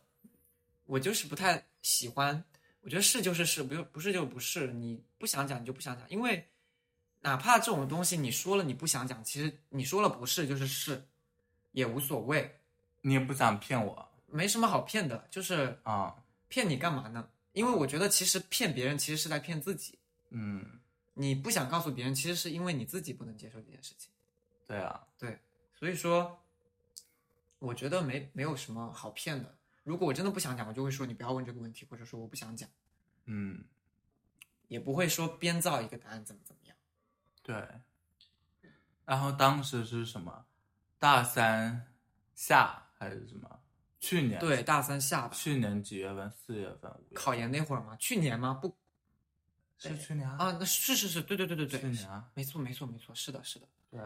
[0.85, 2.45] 我就是不太喜欢，
[2.83, 6.47] 我觉得是就是是，不就不是就不是，你不想讲你就不想讲，因为
[7.21, 11.03] 哪怕这种东西你说了你不想讲，其实你说了不是就是是，
[11.73, 12.59] 也无所谓，
[13.01, 14.09] 你也不想骗我。
[14.27, 16.15] 没什么好骗的，就是啊，
[16.49, 17.29] 骗你干嘛呢？
[17.53, 19.99] 因为我觉得其实骗别人其实是在骗自己，
[20.31, 20.65] 嗯，
[21.21, 24.11] 你不想告诉别人，其实是因为你自己不能接受这件事情。
[24.67, 25.39] 对啊，对
[25.75, 26.43] 所以说，
[27.59, 29.55] 我觉得没没有什么好骗的。
[29.83, 32.69] 如果我真的不想讲，我就会说你不要问这个问题，或者说我不想讲，
[33.27, 33.65] 嗯，
[34.69, 36.77] 也不会说编造一个答案怎么怎么样。
[37.43, 37.63] 对。
[39.05, 40.47] 然后当时是什么？
[40.99, 41.93] 大三
[42.35, 43.61] 下还是什么？
[43.99, 46.31] 去年对，大三下吧，去年几月份？
[46.31, 48.55] 四月份、五月份考研那会儿吗，去年吗？
[48.55, 48.75] 不
[49.89, 50.37] 是去年啊？
[50.39, 53.67] 啊，那是是是，对对对对对，去年啊，没错没错没错，是的是的。
[53.91, 54.01] 对。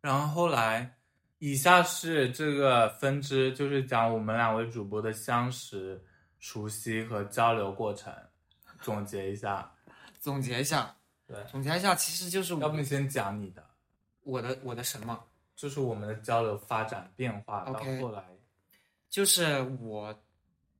[0.00, 0.98] 然后后来，
[1.38, 6.02] 以下是这个分支，就是讲我们两位主播的相识、
[6.38, 8.14] 熟悉和交流过程，
[8.80, 9.72] 总结一下。
[10.20, 10.94] 总结一下，
[11.26, 13.64] 对，总结一下，其实就是我要不你先讲你的，
[14.22, 15.18] 我的我的什么，
[15.56, 18.22] 就是我们的交流发展变化到后来，
[19.08, 20.14] 就是我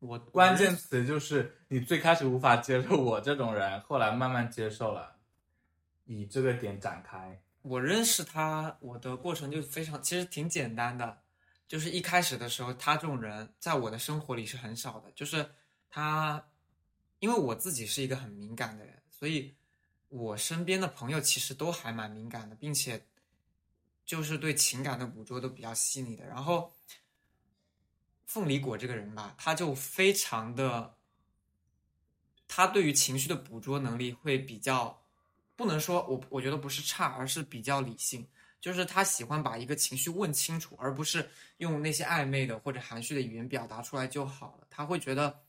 [0.00, 5.16] 我关键词就是你最开始无法接受我这种人，后来慢慢接受了，
[6.06, 7.40] 以这个点展开。
[7.62, 11.18] 我认识他，我的过程就非常，其实挺简单的，
[11.68, 15.46] 就是一开始的时候，他这种人在我的生活里是很少的，就是
[15.90, 16.42] 他，
[17.18, 19.54] 因为我自己是一个很敏感的人，所以
[20.08, 23.04] 我身边的朋友其实都还蛮敏感的，并且
[24.06, 26.24] 就是对情感的捕捉都比较细腻的。
[26.24, 26.72] 然后，
[28.30, 30.94] 凤梨果这个人吧，他就非常的，
[32.46, 35.02] 他对于情绪的捕捉能力会比较。
[35.56, 38.24] 不能说我我觉得不是差，而是比较理性。
[38.60, 44.66] 就是他喜欢把一个情绪问清楚，而不是用那些暧昧的或者含蓄的语言表达出来就好了。
[44.70, 45.42] 他会觉得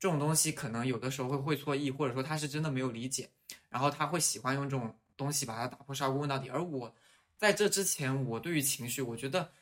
[0.00, 3.30] 这种东西可能有的时候会会错意，或者说他是真的没有理解，
[3.68, 6.48] 然后他会喜欢用这种东西把它打破砂锅问到底。
[6.48, 6.92] 而我
[7.36, 9.52] 在这之前，我对于情绪，我觉得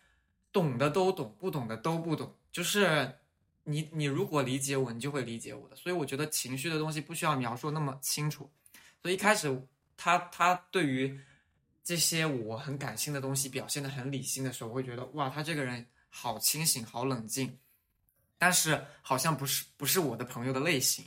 [0.50, 2.34] 懂的都懂，不懂的都不懂。
[2.54, 3.12] 就是
[3.64, 5.74] 你你如果理解我，你就会理解我的。
[5.74, 8.48] 所以我觉得情绪的东西不需要描述那么清楚。
[9.02, 9.60] 所以一开始
[9.96, 11.20] 他他对于
[11.82, 17.58] 这些我很感性的东西表现的很理性的时候，我会觉得哇，他这个人好清醒，好冷静。
[18.38, 21.04] 但是好像不是不是我的朋友的类型。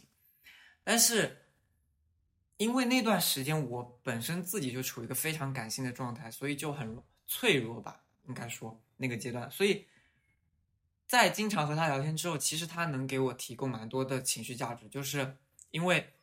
[0.83, 1.41] 但是
[2.57, 9.49] 因为那段时间我本身自己就处于一个非常感性的状态，所以就很脆弱吧，应该说那个阶段。
[9.49, 9.85] 所以
[11.07, 15.37] 在经常和他聊天之后，其实他能给我提供蛮多的情绪价值，就是
[15.71, 16.13] 因为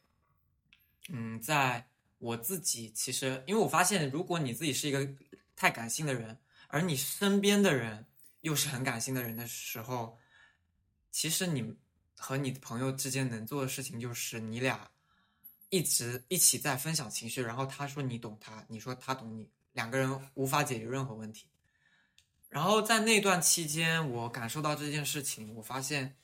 [1.09, 5.09] 嗯，在我自己其实，因为我发现，如果你自己是一个
[5.57, 8.07] 太感性的人，而你身边的人
[8.43, 10.19] 又是很感性的人的时候，
[11.11, 11.75] 其实你
[12.17, 14.91] 和你的朋友之间能做的事情就是你俩
[15.71, 21.47] 一直一起在分享情绪，然后他说你懂他，你说他懂你，两个人无法解决任何问题。
[22.55, 26.17] 然后在那段期间，我感受到这件事情，我发现。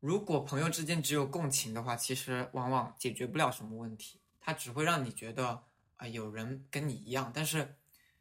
[0.00, 5.64] 如果朋友之间只有共情的话，其实往往解决不了什么问题，它只会让你觉得
[5.96, 7.74] 啊有人跟你一样，但是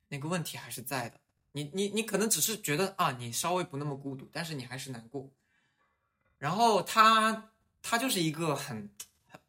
[0.08, 1.20] 那个问题还是在的。
[1.52, 5.30] 你你你可能只是觉得啊你稍微不那么孤独，但是你还是难过。
[6.38, 8.90] 然后他他就是一个很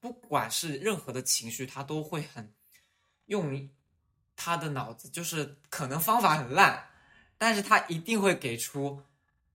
[0.01, 2.53] 不管是任何的情绪，他都会很
[3.27, 3.71] 用
[4.35, 6.85] 他的脑子，就是可能方法很烂，
[7.38, 9.03] 但是他一定会给出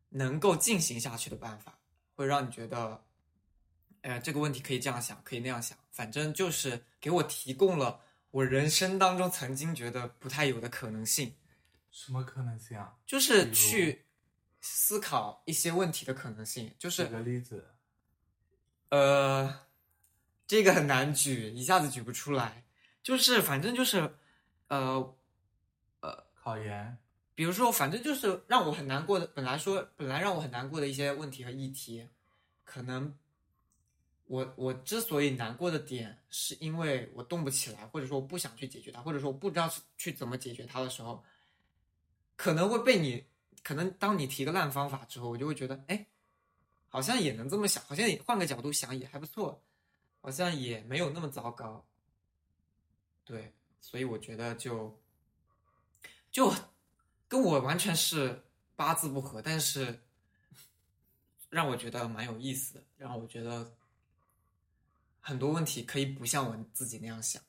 [0.10, 1.78] 能够进行下去的办法。
[2.14, 3.04] 会让你觉得，
[4.02, 11.34] 哎呀，这个问题可以这样想，可以那样想，反正就是给我提供了我人生当中曾经觉得不太有的可能性。
[11.90, 12.96] 什么可能性啊？
[13.08, 14.06] 就是去
[14.60, 16.72] 思考一些问题的可能性。
[16.78, 17.74] 就是举个例子。
[18.90, 19.62] 呃，
[20.46, 22.64] 这个很难举，一下子举不出来。
[23.02, 24.14] 就是反正就是，
[24.68, 25.16] 呃，
[26.02, 26.98] 呃，考研。
[27.42, 29.26] 比如说，反正就是让我很难过的。
[29.26, 32.08] 本来说，本来让我很难过的一些问题和议题，
[32.64, 33.18] 可能
[34.26, 41.24] 我我之所以难过的点，是因为我动不起来，或者说我不想去解决它，或者说我不知道去怎么解决它的时候，
[42.36, 43.26] 可能会被你，
[43.64, 46.06] 可能当你提个烂方法之后，我就会觉得，哎，
[46.90, 49.60] 好像也能这么想，好像换个角度想也还不错，
[50.22, 51.84] 好像也没有那么糟糕。
[53.26, 54.96] 对，所以我觉得就
[56.30, 56.54] 就。
[57.32, 58.44] 跟我完全是
[58.76, 59.98] 八字不合，但是
[61.50, 63.72] 让我觉得蛮有意思的，让我觉得
[65.22, 67.42] 很多问题可以不像我自己那样想，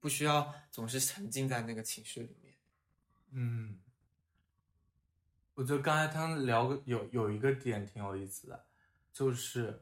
[0.00, 2.52] 不需要总是沉浸在那个情绪里面。
[3.30, 3.78] 嗯，
[5.54, 8.66] 我觉得刚才他们聊有有一个点挺有意思的，
[9.12, 9.80] 就是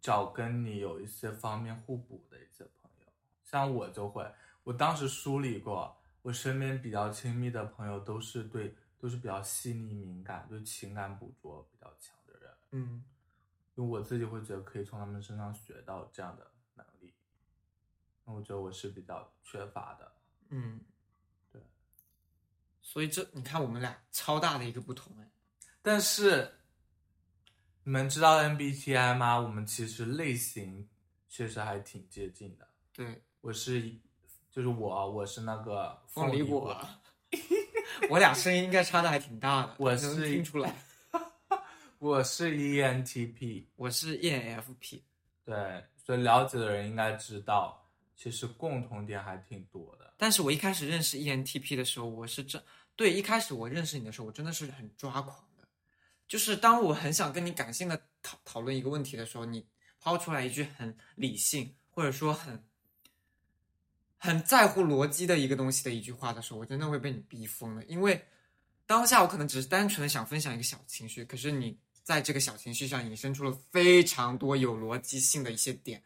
[0.00, 3.06] 找跟你有一些方面互补的一些朋友，
[3.42, 6.00] 像我就会，我当时梳理过。
[6.26, 12.52] 我身边比较亲密的朋友都是对，都是比较细腻敏感，对情感捕捉比较强的人。
[12.72, 13.04] 嗯，
[13.76, 17.14] 因为我自己会觉得可以从他们身上学到这样的能力。
[18.24, 20.12] 那我觉得我是比较缺乏的。
[20.48, 20.80] 嗯，
[21.52, 21.62] 对。
[22.82, 25.30] 所以这你看我们俩超大的一个不同哎。
[25.80, 26.52] 但是
[27.84, 29.38] 你们知道 MBTI 吗？
[29.38, 30.88] 我们其实类型
[31.28, 32.68] 确实还挺接近的。
[32.92, 33.96] 对，我是。
[34.56, 36.74] 就是我，我是那个凤梨果，
[38.08, 40.74] 我俩声音应该差的还挺大的，我是听出来。
[42.00, 45.02] 我是 ENTP，我是 ENFP，
[45.44, 50.14] 对，所以了解的人应该知道，其实共同点还挺多的。
[50.16, 52.62] 但是我一开始认识 ENTP 的时候，我是真
[52.96, 55.68] 对一开始我认识你的时候，我真的是很抓狂的，
[56.26, 59.66] 就是当我很想跟你感性的讨讨论一个问题的时候，你
[60.00, 62.64] 抛出来一句很理性，或者说很。
[64.26, 67.84] 很在乎逻辑的一个东西的一句话的时候，我真的会被你逼疯了。
[67.84, 68.20] 因为
[68.84, 76.02] 当下我可能只是单纯的想分享一个小情绪，可是你在这个小情绪上引申出了非常多有逻辑性的一些点，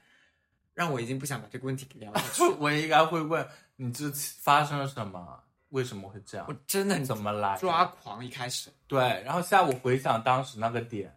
[0.75, 2.43] 让我已经不想把这个问题给聊下去。
[2.61, 5.43] 我应该会问你这发生了什么？
[5.71, 6.47] 为什么会这样？
[6.49, 8.25] 我真的怎么来抓狂？
[8.25, 11.15] 一开始对，然后现在我回想当时那个点，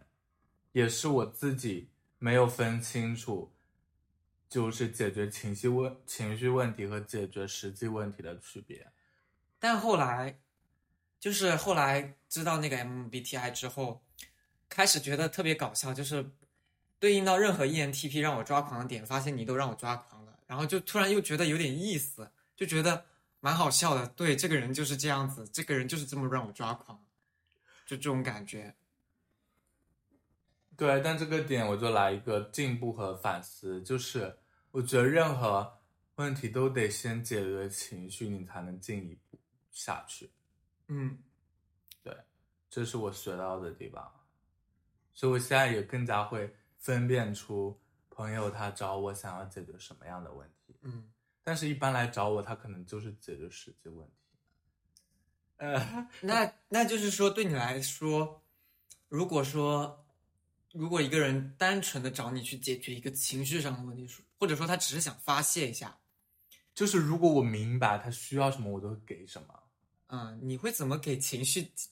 [0.72, 1.88] 也是我自己
[2.18, 3.53] 没有分清楚。
[4.48, 8.86] 就是解决情绪问情绪问题和解决实际问题的区别，
[9.58, 10.38] 但后来，
[11.18, 14.04] 就是后来知道那个 MBTI 之后，
[14.68, 16.30] 开始觉得特别搞笑，就是
[17.00, 23.06] 对应到任何 ENTP 让我抓狂的点，发现你都让我抓狂了，然后就突然又觉得有点意思，就觉得
[23.40, 24.06] 蛮好笑的。
[24.08, 27.04] 对，这个人就是这样子，这个人就是这么让我抓狂，
[27.86, 28.74] 就这种感觉。
[30.76, 34.36] 对，但这个点我就来一个进步和反思，就是。
[34.74, 35.72] 我觉得任何
[36.16, 39.38] 问题都得先解决情绪，你才能进一步
[39.70, 40.28] 下去。
[40.88, 41.16] 嗯
[42.02, 42.12] 对
[42.68, 44.12] 这是我学到的地方，
[45.12, 51.08] 所以我现在也更加会分辨出朋友他找我想要解决什么样的问题，嗯，
[51.44, 54.36] 但是一般来找我，他可能就是解决实际问题。
[55.58, 58.42] 呃，那那就是说，对你来说，
[59.08, 60.03] 如果说
[60.74, 64.08] 如果一个人单纯的找你去解决一个情绪上的问题，
[64.40, 65.96] 或者说他只是想发泄一下，
[66.74, 69.62] 就是如果我明白他需要什么，我都会给什么，
[70.08, 71.88] 嗯，你会怎么给情绪解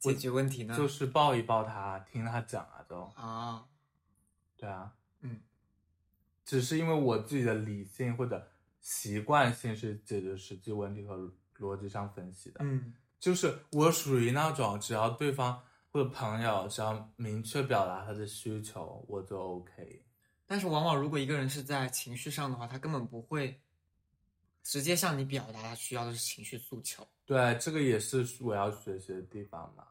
[0.00, 0.74] 解决问题呢？
[0.74, 3.02] 就是抱一抱他，听他讲啊，都。
[3.14, 3.66] 啊，
[4.56, 5.40] 对啊，嗯，
[6.46, 12.94] 只是因为我自己的理性或者习惯性是解决实际问题和逻辑上分析的，嗯。
[13.20, 15.62] 就是我属于那种只要对方
[15.94, 20.04] 或者朋友只要明确表达他的需求，我就 OK。
[20.44, 23.62] 但是往往如果一个人是在情绪上的话，他根本不会
[24.64, 27.06] 直接向你表达他需要的是情绪诉求。
[27.24, 29.86] 对，这个也是我要学习的地方嘛。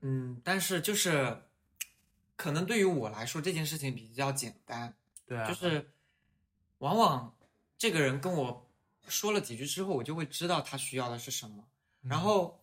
[0.00, 1.36] 嗯，但是就是
[2.36, 4.94] 可能对于我来说，这件事情比较简单，
[5.26, 5.92] 对啊，就是
[6.78, 7.36] 往往
[7.76, 8.70] 这个人跟我
[9.08, 11.68] 说了几句之后，我就会知道他需要的是什么。
[12.02, 12.61] 嗯然后，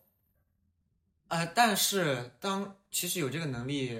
[1.30, 4.00] 呃，但是当其实有这个能力，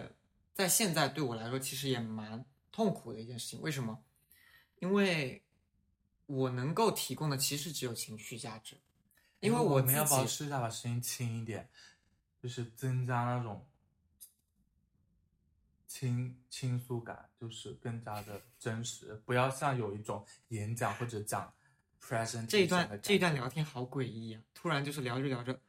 [0.54, 3.62] 在现在对我来说，其实也蛮痛苦的一件事情。
[3.62, 4.04] 为什么？
[4.80, 5.44] 因为
[6.26, 8.78] 我能够提供的其实只有情绪价值，
[9.42, 11.70] 因为哎我我们要不要己试一下把声音轻一点，
[12.42, 13.68] 就是增加那种
[15.88, 21.54] 倾倾诉感，就是更加的真实，不要像有一种演讲或者讲
[22.02, 24.42] present 这一段这一段聊天好诡异啊！
[24.54, 25.60] 突然就是聊着聊着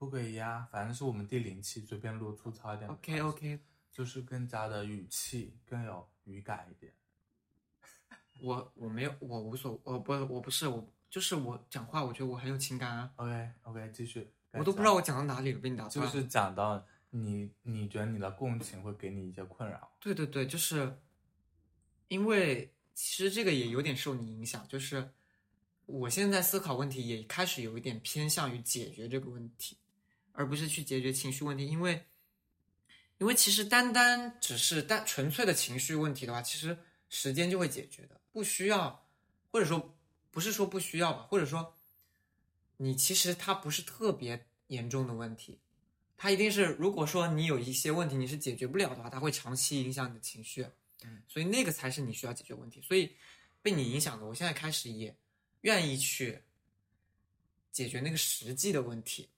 [0.00, 3.60] 不可以啊，反正是我们第零期随便录粗糙一点，OK OK，
[3.92, 6.90] 就是更加的语气更有语感一点。
[8.40, 14.26] 我我没有我无所我不我不是我就是我讲话，我觉得我很有情感啊，OK OK，继续。
[14.52, 16.10] 我都不知道我讲到哪里了，被你打断了。
[16.10, 19.92] 就是讲到你，你觉得你的共情会给你一些困扰。
[20.00, 20.98] 对对对，就是
[22.08, 25.10] 因为其实这个也有点受你影响，就是
[25.84, 29.76] 我现在思考问题也开始有一点偏向于解决这个问题，
[30.40, 32.02] 而不是去解决情绪问题，因为
[33.18, 36.78] 因为其实单单只是单纯粹的情绪问题的话，其实
[37.10, 39.06] 时间就会解决的，不需要，
[39.52, 39.94] 或者说
[40.30, 41.76] 不是说不需要吧，或者说
[42.78, 45.58] 你其实它不是特别严重的问题，
[46.16, 50.66] 它一定是，如果说你有一些问题你是解决不了的话，它会长期影响你的情绪，
[51.04, 52.80] 嗯，所以那个才是你需要解决问题。
[52.80, 53.14] 所以
[53.60, 55.14] 被你影响的，我现在开始也
[55.60, 56.40] 愿意去
[57.70, 59.28] 解决那个实际的问题。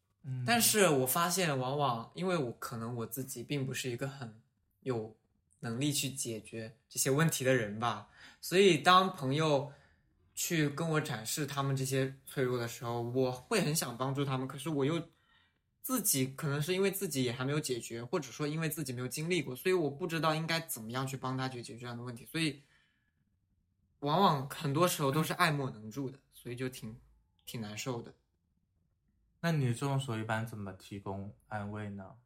[0.46, 4.40] 但是我发现，往往因为我可能我自己并不是一个很
[4.80, 5.16] 有
[5.60, 8.08] 能力去解决这些问题的人吧，
[8.40, 9.72] 所以当朋友
[10.34, 15.08] 去跟我展示他们这些脆弱的时候，我会很想帮助他们，可是我又
[15.82, 22.62] 自己可能是因为自己也还没有解决，或者说因为自己没有经历过，所以我不知道应该怎么样去帮他去解决这样的问题，所以
[23.98, 26.96] 往往很多时候都是爱莫能助的，所以就挺
[27.44, 28.14] 挺难受的。
[29.42, 32.16] 那你这种时候一般怎么提供安慰呢？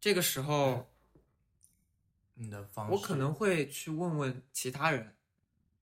[0.00, 0.90] 这个时候。
[2.40, 5.16] 你的方式，我可能会去问问其他人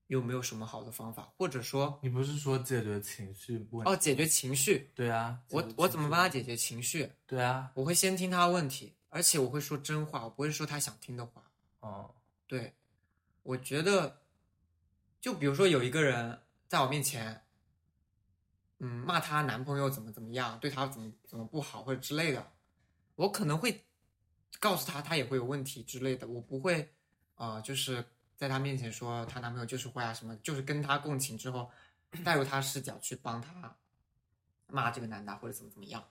[0.06, 3.90] 有没有什么好的方法，或者说你不是说解决情绪问题？
[3.90, 7.12] 哦，解决情绪，对啊，我我怎么帮他解决情绪？
[7.26, 11.42] 对啊，我会先听他问题，而且我会说真话，我不会说他想听的话。
[11.80, 12.14] 哦，
[12.46, 12.72] 对，
[13.42, 14.22] 我觉得，
[15.20, 17.44] 就比如说有一个人在我面前，
[18.78, 22.52] 嗯，骂她男朋友怎么怎么样，对她怎么怎么不好或者之类的，
[23.14, 23.84] 我可能会
[24.60, 26.92] 告诉她她也会有问题之类的，我不会，
[27.36, 28.04] 呃，就是
[28.36, 31.70] 在她面前说她男朋友就是坏啊什么，就是跟她共情之后，
[32.24, 33.76] 带入她视角去帮她
[34.66, 36.04] 骂这个男的或者怎么怎么样，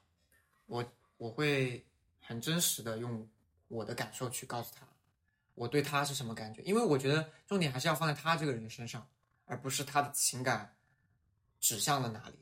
[0.65, 0.83] 我
[1.17, 1.85] 我会
[2.19, 3.27] 很真实的用
[3.67, 4.87] 我的感受去告诉她。
[5.53, 6.61] 我对他是什么感觉？
[6.63, 9.07] 因为我觉得重点还是要放在他这个人身上，
[9.45, 10.75] 而不是他的情感
[11.61, 12.35] 指向了哪里。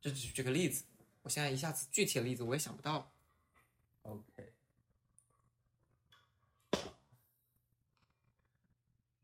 [0.00, 0.84] 这只是这个例子，
[1.22, 3.12] 我现在一下子具体的例子我也想不到。
[4.02, 4.54] OK。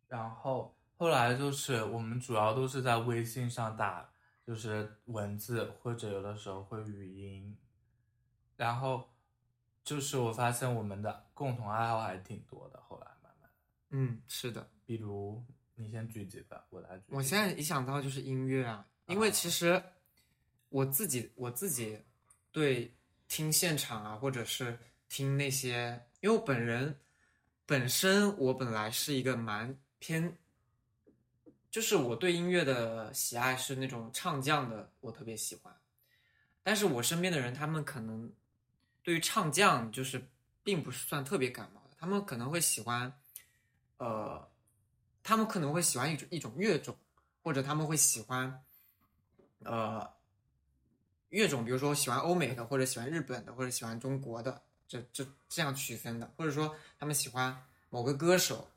[0.08, 4.08] 然后后来就是我们主要都是在微信上打，
[4.46, 7.56] 就是文字或者有的时候会语音，
[8.56, 9.08] 然后
[9.82, 12.80] 就是我发现我们的共同爱好还挺多的。
[12.82, 13.50] 后来慢慢，
[13.90, 17.04] 嗯，是的，比如你先举几个，我来举。
[17.08, 19.82] 我现在一想到就是音乐啊，因为其实
[20.68, 21.98] 我自己我自己
[22.52, 22.94] 对
[23.28, 26.98] 听现场啊，或者是听那些，因为我本人
[27.64, 30.36] 本身我本来是一个蛮偏，
[31.70, 35.74] 就是我对音乐的喜爱是那种唱将的，我特别喜欢。
[36.62, 38.32] 但是我身边的人，他们可能
[39.02, 40.28] 对于唱将就是
[40.64, 43.16] 并不是算特别感冒的，他们可能会喜欢，
[43.98, 44.50] 呃，
[45.22, 46.96] 他们可能会喜欢一种一种乐种，
[47.42, 48.64] 或者他们会喜欢，
[49.60, 50.15] 呃，
[51.30, 57.56] 乐种，比如说喜欢欧美的，或者喜欢日本的，或者喜欢中国的，这这这样区分的，或者说他们喜欢
[57.90, 58.68] 某个歌手，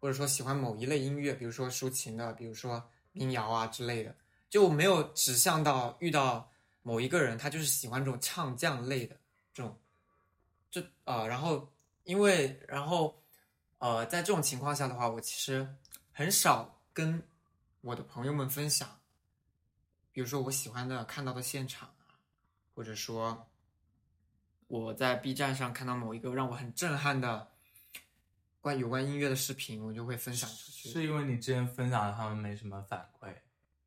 [0.00, 2.82] 或者说喜欢某一类音乐，比如说抒情的，比如说
[3.12, 4.14] 民谣啊之类的，
[4.48, 6.48] 就没有指向到遇到。
[6.84, 9.16] 某一个人，他就是喜欢这种唱将类的
[9.54, 9.78] 这种，
[10.68, 11.72] 这啊，然后
[12.02, 13.16] 因为然后
[13.78, 15.64] 呃，在这种情况下的话，我其实
[16.10, 17.22] 很少跟
[17.82, 18.98] 我的朋友们分享，
[20.10, 21.91] 比如说我喜欢的看到的现场，
[22.82, 23.46] 或者说
[24.66, 27.46] 我在 B 站上看到某一个让我很震撼的
[28.60, 30.88] 关有关音乐的视频，我就会分享出去。
[30.88, 33.32] 是因为你之前分享的他们没什么反馈？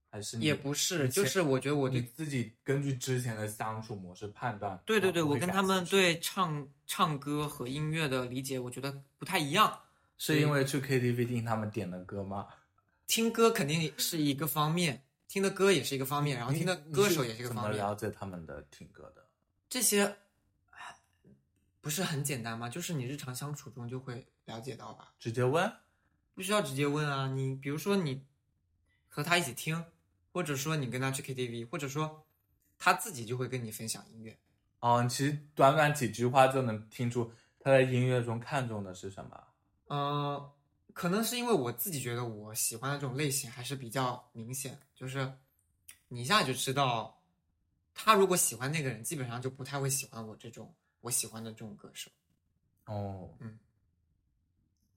[0.09, 4.81] 还是也不是，就是我觉得我你自己根据之前的相处模式判断。
[4.85, 9.81] 对对对，我跟他们对唱唱歌和音乐的理解，我觉得不太一样。
[10.17, 12.47] 是因为去 KTV 听他们点的歌吗？
[13.05, 15.03] 听歌肯定是一个方面，
[15.35, 17.73] 听的歌也是一个方面，然后听的歌手也是一个方面。
[17.73, 19.27] 怎么了解他们的听歌的？
[19.67, 20.15] 这些
[21.81, 22.69] 不是很简单吗？
[22.69, 25.11] 就是你日常相处中就会了解到吧？
[25.19, 25.69] 直接问？
[26.35, 27.27] 不需要直接问啊！
[27.27, 28.25] 你比如说你
[29.09, 29.83] 和他一起听。
[30.31, 32.25] 或者说你跟他去 KTV，或者说
[32.77, 34.37] 他自己就会跟你分享音乐。
[34.79, 39.43] 哦，其实短短几句话就能听出他在音乐中看重的是什么。
[39.87, 40.49] 嗯，
[40.95, 45.29] 可能是因为我自己觉得我喜欢的这种类型还是比较明显，就是
[46.07, 47.21] 你一下就知道，
[47.93, 52.09] 他如果喜欢那个人，基本上就不太会喜欢我这种我喜欢的这种歌手。
[52.85, 53.59] 哦，嗯，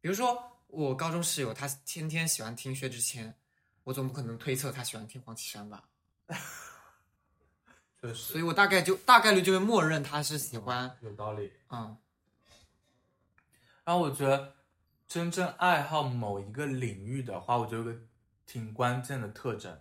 [0.00, 3.34] 比如说我高中室友，他天天喜欢听薛之谦。
[3.82, 5.88] 我总不可能推测他喜欢听黄绮珊吧？
[8.00, 10.96] 确实，所以我大概就大概率就会默认他是喜欢。
[11.00, 11.52] 有道理。
[11.70, 11.96] 嗯。
[13.84, 14.54] 然后我觉得，
[15.08, 17.98] 真正爱好某一个领域的话，我觉得有个
[18.46, 19.76] 挺关键的特征，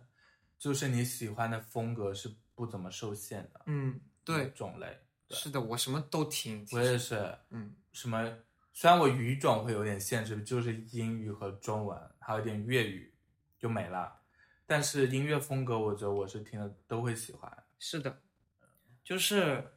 [0.58, 3.62] 就是你喜欢的风格是不怎么受限的。
[3.66, 4.50] 嗯，对。
[4.52, 4.98] 种类。
[5.30, 6.66] 是的，我什么都听。
[6.72, 7.38] 我也是。
[7.50, 7.76] 嗯。
[7.92, 8.38] 什么？
[8.74, 13.14] 虽然我语种会有点限制，就是英语和中文，还有点粤语。
[13.60, 14.22] 就没了，
[14.68, 17.52] 但是音乐风格，我觉得我是听的都会喜欢。
[17.80, 18.22] 是的，
[19.04, 19.72] 就是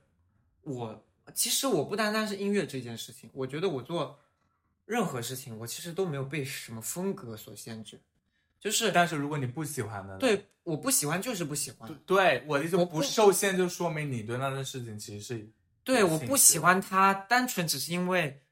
[0.61, 1.03] 我
[1.35, 4.21] 其实我不单单是音乐这件事情，我觉得我做
[4.91, 8.01] 任何事情，我其实都没有被什么风格所限制。
[8.59, 11.89] 就是，但是如果你不喜欢的，对，我不喜欢就是不喜欢。
[12.05, 15.49] 对，我的意思，不受限就说明你对那件事情其实是
[15.85, 18.43] 对，我不喜欢它，单纯只是因为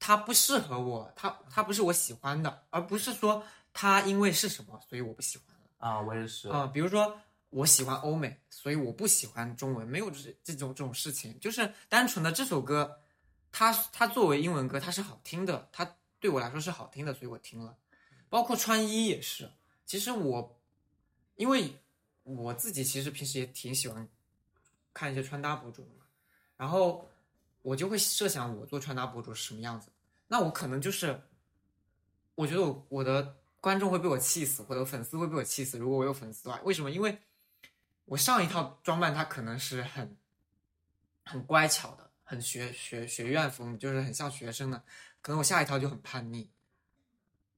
[0.00, 3.44] 它不适合我，它它不是我喜欢的，而不是说。
[3.74, 5.98] 它因为是什么，所以我不喜欢了啊！
[5.98, 7.18] 我也是啊，比如说
[7.48, 13.00] 我喜欢欧美，所以我不喜欢中文，没有这这种这种事情，就是单纯的这首歌，
[13.52, 17.76] 它它作为英文歌，它是好听的，它对我来说是好听的，所以我听了。
[18.28, 19.48] 包括穿衣也是，
[19.86, 20.58] 其实我
[21.36, 21.72] 因为
[22.24, 24.08] 我自己其实平时也挺喜欢
[24.92, 26.04] 看一些穿搭博主的嘛，
[26.56, 27.08] 然后
[27.60, 29.90] 我就会设想我做穿搭博主是什么样子，
[30.26, 31.20] 那我可能就是
[32.34, 33.36] 我觉得我我的。
[33.62, 35.78] 观众会被我气死，或者粉丝会被我气死。
[35.78, 36.90] 如果我有粉丝的话，为什么？
[36.90, 37.16] 因为
[38.06, 40.16] 我上一套装扮，它可能是很
[41.24, 44.82] 很乖巧的，很学学学院风，就是很像学生的。
[45.20, 46.48] 可能我下一套就很叛逆。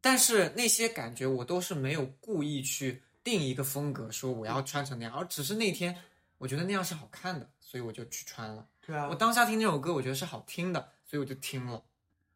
[0.01, 5.97] 但是那些感觉，我都是没有故意去定一个风格，说我要穿成那样，而只是那天
[6.39, 8.66] 我觉得那样是好看的，所以我就去穿了。
[8.85, 11.81] 对啊，我当下听这首歌，我觉得是好听的，所以我就听了。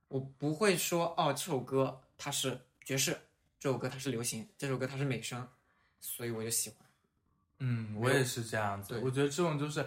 [0.07, 3.19] 我不会说哦，这首歌它是爵士。
[3.59, 5.45] 这首歌它是流行，这首歌它是美声，
[5.99, 6.79] 所以我就喜欢。
[7.59, 8.97] 嗯，我也是这样子。
[9.01, 9.85] 我觉得这种就是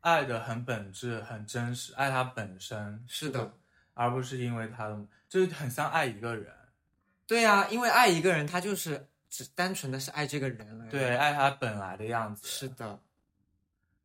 [0.00, 3.52] 爱的很本质、很真实，爱他本身是的，
[3.94, 6.52] 而不是因为他的，就是很像爱一个人。
[7.26, 10.86] 对呀，因为爱一个人，他就是只单纯的是爱这个人了。
[10.88, 12.46] 对，爱他本来的样子。
[12.46, 12.98] 是的。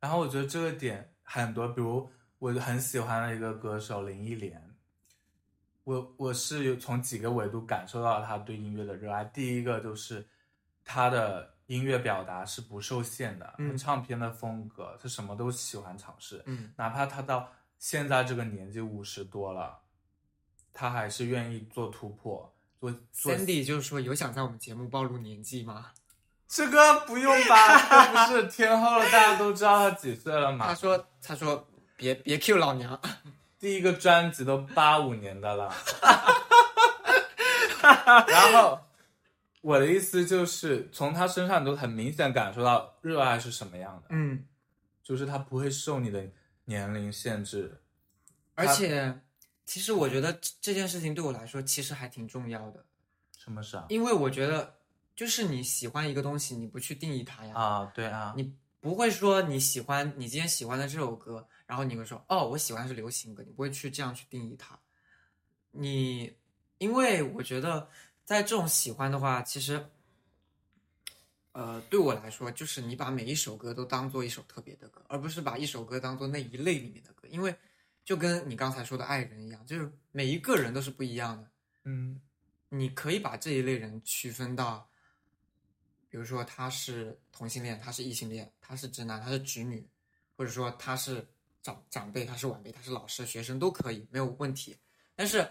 [0.00, 4.62] 然后我觉得这个点很多，比如我很喜欢的一个歌手林忆莲。
[5.84, 9.24] 我我是有从几个维度感受到他对音乐的热爱。
[9.26, 10.26] 第一个就是
[10.84, 19.78] 他的音乐表达是不受限的，嗯，唱片的风格他什么都喜欢尝试，嗯，哪怕他到现在这个年纪五十多了，
[20.72, 22.50] 他还是愿意做突破。
[22.80, 25.92] 做做 Cindy 就是说有想在我们节目暴露年纪吗？
[26.46, 30.66] 这个不用吧，这不是天后了，大家都知道他几岁了嘛。
[30.66, 33.00] 他说他说别别 Q 老娘。
[33.58, 35.74] 第一个专辑都八五年的了，
[38.28, 38.78] 然后
[39.64, 44.44] 我的意思就是从他身上你都很明显感受到热爱是什么样的，嗯，
[45.02, 46.28] 就是他不会受你的
[46.66, 47.80] 年龄限制。
[48.54, 49.22] 而且
[49.64, 52.84] 其实我觉得这这件事情对我来说其实还挺重要的，
[53.38, 53.86] 什么事啊？
[53.88, 54.74] 因为我觉得
[55.16, 64.78] 就是你喜欢一个东西，你不去定义它呀，啊，对啊，你不会说你喜欢你今天喜欢的这首歌，然后你会说哦，我喜欢的是流行歌，你不会去这样去定义它。
[65.70, 66.36] 你
[66.76, 67.88] 因为我觉得
[68.24, 69.84] 在这种喜欢的话，其实，
[71.52, 77.54] 呃，对我来说，就是你把每一首歌都当做一首特别的歌，而不是把一首歌当做那一类里面的歌，因为
[78.04, 81.50] 就跟你刚才说的爱人一样，就是每一个人都是不一样的。
[81.84, 82.20] 嗯
[82.70, 84.90] 你可以把这一类人区分到，
[86.08, 89.88] 比如说他是同性恋，他是异性恋，他是直男，他是直女，
[90.36, 91.24] 或者说他是
[91.62, 94.76] 长长辈，他是晚辈，他是老师、学生都可以，没有问题。
[95.14, 95.48] 但是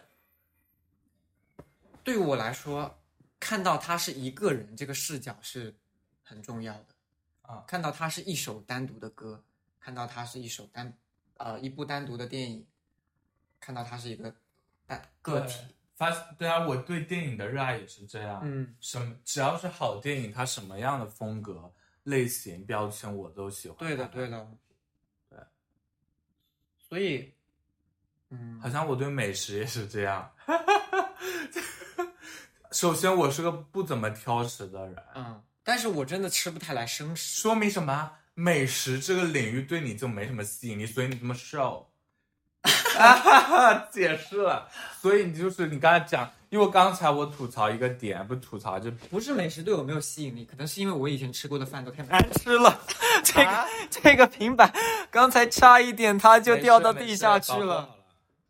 [2.03, 3.01] 对于我来说，
[3.39, 5.75] 看到他是一个人这个视角是
[6.21, 6.87] 很重要的
[7.41, 9.43] 啊看到他是一首单独的歌，
[9.79, 10.97] 看到他是一首单
[11.35, 12.65] 呃一部单独的电影，
[13.59, 14.33] 看到他是一个
[14.85, 15.59] 单个体，
[15.95, 18.41] 发对啊，我对电影的热爱也是这样。
[18.43, 18.75] 嗯。
[18.79, 21.73] 什么只要是好电影，它什么样的风格、
[22.03, 23.77] 类型、标签我都喜欢。
[23.77, 24.29] 对的，对。
[24.29, 24.51] 的，
[25.29, 25.39] 对。
[26.77, 27.33] 所以，
[28.29, 30.29] 嗯，好像我对美食也是这样。
[32.73, 37.39] 首先，我是个不怎么挑食的人，嗯，但是我真的吃不太来生食。
[37.39, 38.11] 说明什么？
[38.33, 41.87] 美食这个领域对你就没什么吸引力，所以你这么瘦。
[42.97, 44.67] 啊哈哈，解释了，
[45.01, 52.79] 所以你就是你刚才讲，因为刚才我吐槽一个点，不吐槽就不是美食对我没有吸引力，可能是因为我以前吃过的饭都太难吃了。
[53.23, 54.73] 这个、这个平板
[55.11, 57.89] 刚才差一点它就掉到地下去了。。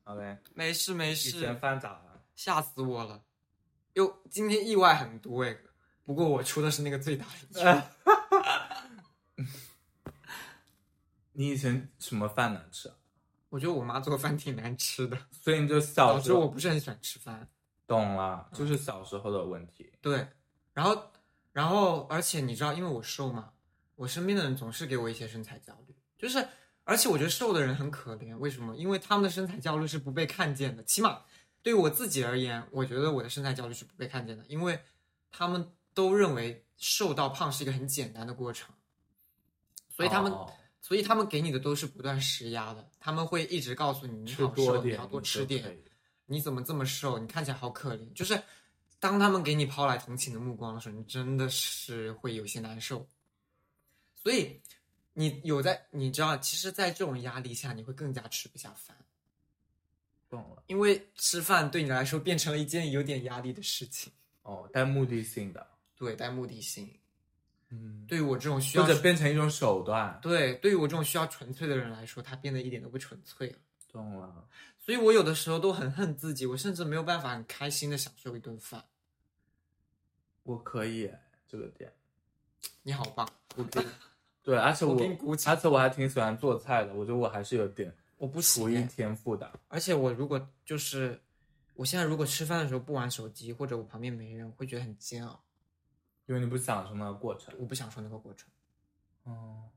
[0.05, 2.01] OK，没事没以前事，饭咋了？
[2.35, 3.19] 吓死我了。
[3.93, 5.55] 哟，今天意外很多哎，
[6.03, 7.83] 不过我出的是那个最大的奖。
[11.33, 12.95] 你以前什么饭难吃啊？
[13.49, 17.47] 我觉得我妈做饭挺难吃的， 所以你就小导致我不是很喜欢吃饭。
[17.85, 19.91] 懂了，就是小时候的问题。
[20.01, 20.27] 对，
[20.73, 21.11] 然后，
[21.51, 23.51] 然后，而且你知道，因为我瘦嘛，
[23.95, 26.47] 我身边的人总是给我一些身材焦虑，就是，
[26.83, 28.75] 而且我觉得瘦的人很可怜，为什么？
[28.75, 31.21] 因为他们的身材焦虑是不被看见的，起码
[31.63, 34.79] 对于我自己而言，我觉得我的身材焦虑是不被看见的，因为
[35.31, 38.75] 他们都认为瘦到胖是一个很简单的过程，
[39.89, 45.81] 所以他们，哦所以他们给你的都是不断施压的，他们会一直告诉你，你吃好瘦，你要多吃点
[46.25, 47.17] 你怎么这么瘦？
[47.17, 48.13] 你看起来好可怜。
[48.13, 48.41] 就是
[48.99, 53.07] 当他们给你抛来同情的目光的时候，你真的是会有些难受。
[54.13, 54.59] 所以
[55.13, 58.97] 你有在，你知道，其实，在这种压力下，你会更加吃不下饭，
[60.33, 60.63] 懂了。
[60.67, 64.11] 因为吃饭对你来说变成了一件有点压力的事情。
[64.41, 65.65] 哦，带目的性的，
[65.95, 66.89] 对，带目的性。
[67.69, 70.19] 嗯，对于我这种需要，或者变成一种手段。
[70.21, 73.57] 对，对于我这种需要纯粹的人来说，它变得一点都不纯粹了。
[73.91, 74.47] 懂了。
[74.79, 78.83] 所以我有的时候都很恨自己，我甚至没有办法很开心的享受一顿饭。
[80.43, 81.09] 我可以
[81.47, 81.93] 这个点，
[82.81, 83.27] 你好棒！
[83.55, 83.85] 我可以。
[84.43, 89.59] 对，而且我鼓掌而且我还挺喜欢做菜的，我觉得我还是有点我不厨艺行耶，天赋的。
[89.67, 91.21] 而且我如果就是，
[91.75, 95.43] 我现在如果吃饭的时候不玩手机，或者我旁边没人，会觉得很煎熬。
[96.25, 97.53] 因为你不享受那个过程。
[97.59, 98.49] 我不享受那个过程，
[99.23, 99.69] 哦，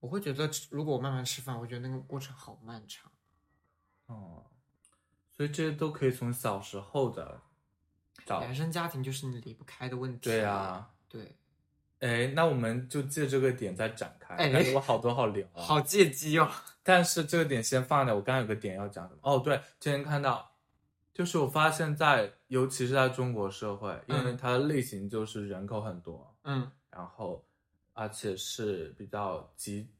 [0.00, 3.12] 我会觉得如果我慢慢吃饭，我觉得那个过程好漫长。
[4.06, 4.46] 哦，
[5.30, 7.38] 所以这些都可以从小时候的
[8.24, 8.40] 找。
[8.40, 10.20] 原生家庭就是你离不开的问题。
[10.30, 11.36] 对啊，对，
[12.00, 14.34] 哎，那我们就借这个点再展开。
[14.34, 15.62] 哎感觉我好多好聊啊。
[15.62, 16.50] 好借机哦。
[16.82, 19.20] 但是这个点先放着，我刚刚有个点要讲什么？
[19.22, 20.50] 哦，对，之前看到，
[21.12, 27.44] 就是我发现在，尤其是在中国社会，因为嗯它的类型就是人口很多，嗯然后
[27.92, 29.90] 而且是比较集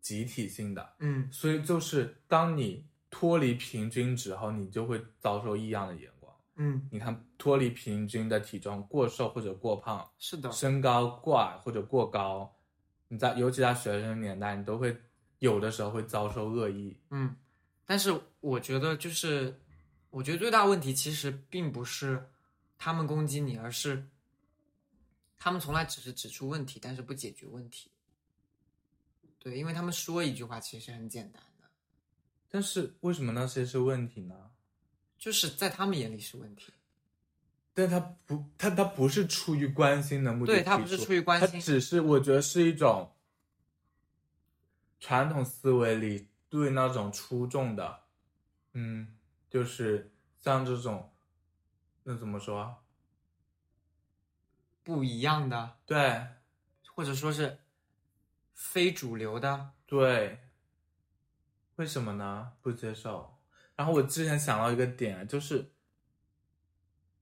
[0.00, 6.17] 集体性的，嗯所以就是当你脱离平均值后，你就会遭受异样的眼光。
[6.60, 12.52] 嗯，你看，脱离平均的体重，过瘦或者过胖，是的，身高过矮或者过高，
[13.06, 15.00] 你在尤其在学生年代，你都会
[15.38, 17.00] 有的时候会遭受恶意。
[17.10, 17.36] 嗯，
[17.84, 19.56] 但是我觉得就是，
[20.10, 22.28] 我觉得最大问题其实并不是
[22.76, 24.04] 他们攻击你，而是
[25.38, 27.88] 他们从来只是指出问题，但是不解决问题。
[29.38, 31.68] 对，因为他们说一句话其实很简单的，
[32.48, 34.34] 但是为什么那些是问题呢？
[35.18, 36.72] 就是在他们眼里是问题。
[37.74, 43.12] 但他不，他他不是出于关心的目的，对他不是出于关心他只是我觉得是一种
[44.98, 48.04] 传统思维里对那种出众的，
[48.72, 49.16] 嗯，
[49.48, 51.12] 就是像这种，
[52.02, 52.78] 那怎么说啊？
[54.82, 56.26] 不一样的，对
[56.94, 57.60] 或者说是
[58.54, 59.70] 非主流的。
[59.86, 60.40] 对，
[61.76, 62.54] 为什么呢？
[62.60, 63.37] 不接受。
[63.78, 65.64] 然后我之前想到一个点，就是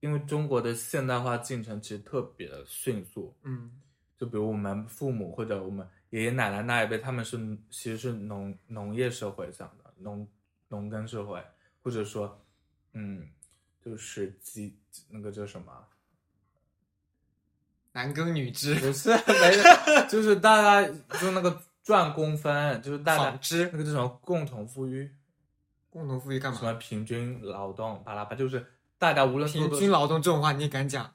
[0.01, 3.71] 因为中国的现代化进程其实特别的迅速，嗯。
[4.19, 7.37] 就比如我们父母或者我们爷爷奶奶那一辈，他们是
[7.69, 10.27] 其实是农农业社会上的农
[10.69, 11.45] 农耕社会，
[11.83, 12.43] 或者说，
[12.95, 13.29] 嗯，
[13.85, 14.75] 就是几
[15.11, 15.71] 那个叫什么？
[17.93, 20.89] 男耕女织，不是没有，就是大家
[21.21, 23.69] 就那个赚工分，就是大家纺织。
[23.71, 25.15] 那个叫什么共同富裕，
[25.97, 26.75] 共同富裕干嘛什么？
[26.75, 28.67] 平均劳动，巴拉巴，就是
[28.99, 31.11] 大家无论平均劳动这种话你也敢讲？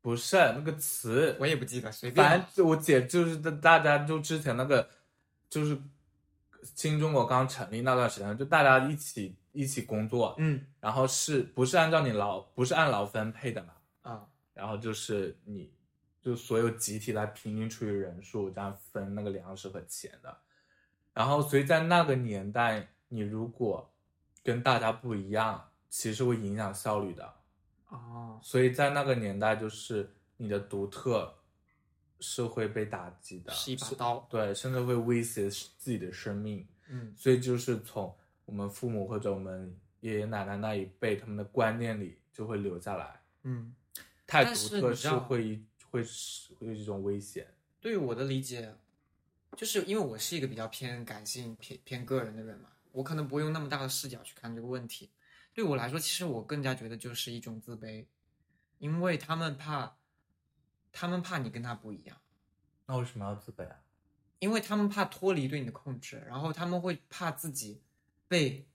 [0.00, 2.26] 不是那个词，我也不记得，随便。
[2.26, 4.88] 反正我姐就是大家就之前那个
[5.50, 5.78] 就是
[6.74, 13.74] 新中国刚成立那段时间，就大家一起一起工作，嗯然后是不是按照你劳不是按劳分配的嘛？
[14.00, 15.70] 啊然后就是你
[16.22, 20.34] 就所有集体来平均除以人数，这样分那个粮食和钱的。
[21.12, 23.91] 然后所以在那个年代，你如果
[24.42, 27.34] 跟大家不一样，其实会影响效率的。
[27.88, 31.32] 哦所以在那个年代，就是你的独特
[32.18, 34.26] 是会被打击的，是一把刀。
[34.30, 36.66] 对，甚至会威胁自己的生命。
[36.88, 38.14] 嗯所以就是从
[38.44, 43.72] 我们父母或者我们爷爷奶奶那一辈，他们的观念里就会留下来，嗯，
[44.26, 47.46] 太独特是是你知道会会是会有一种危险。
[47.80, 48.74] 对于我的理解，
[49.56, 55.10] 就是因为我是一个比较偏感性、偏偏个人的人嘛，我可能不会用那么大的视角去看这个问题。
[55.54, 58.06] 对我来说，其实我更加觉得就是一种自卑，
[58.78, 59.96] 因为他们怕，
[60.92, 62.16] 他们怕你跟他不一样，
[62.86, 63.76] 那为什么要自卑啊？
[64.38, 67.82] 因为他们怕脱离对你的控制，然后他们会怕自己
[68.28, 68.66] 被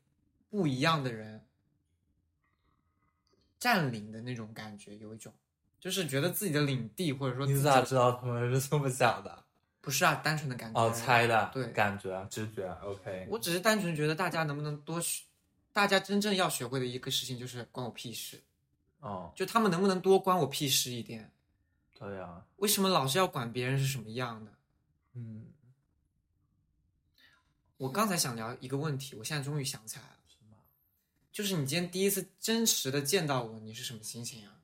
[0.50, 1.46] 不一样的人
[3.60, 5.34] 占领的那种感觉，有一种
[5.80, 9.47] 就是觉得自己的领地或者说你咋知道他们是这么想的？
[9.88, 13.26] 不是啊，单纯的感觉哦，猜的，对感觉、啊直觉啊，OK。
[13.30, 15.24] 我只是单纯觉得大家能不能多学，
[15.72, 18.44] 大家真正要学会的一个事情就是关我屁事，
[19.00, 21.32] 哦，就他们能不能多关我屁事一点？
[21.98, 24.52] 对啊，为什么老是要管别人是什么样的？
[25.14, 25.46] 嗯，
[27.78, 30.58] 我刚才想聊一个问题，我现在终于想起来了，什么？
[31.32, 34.60] 就是你今天第一次真实的见到我，你是什么心情啊？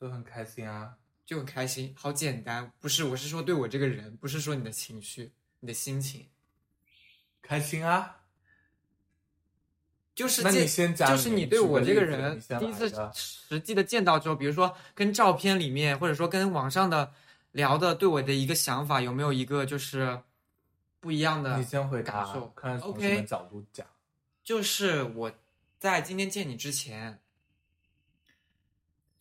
[0.00, 0.96] 就很开心啊。
[1.28, 6.26] 就很开心，好简单，不是，我是说对我这个人，不是说你的情绪，你的心情，
[7.42, 8.22] 开心啊！
[10.14, 17.12] 就是那你见先讲，就是你对我这个人第一次实际的见到之后，比如说跟照片里面，或者说跟网上的
[17.52, 20.22] 聊的对我的一个想法，有没有一个就是
[20.98, 21.62] 不一样的你？
[21.62, 22.24] 先回答，
[22.56, 23.86] 看从 OK 什么角度讲。
[24.42, 25.30] 就是我
[25.78, 27.20] 在今天见你之前，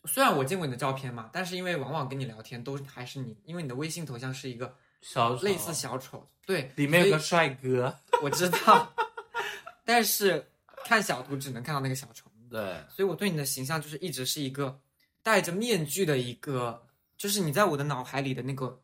[0.07, 8.93] 虽然我见过你的照片嘛，但是因为往往跟你聊天都还是你，因为你的微信头像是一个小类似小丑，对，里面有个帅哥，我知道，
[9.85, 10.43] 但是
[10.85, 12.31] 看小图只能看到那个小丑。
[12.49, 14.79] 对，所以我对你的形象就是一直是一个
[15.21, 16.87] 戴着面具的一个，
[17.17, 18.81] 就是你在我的脑海里的那个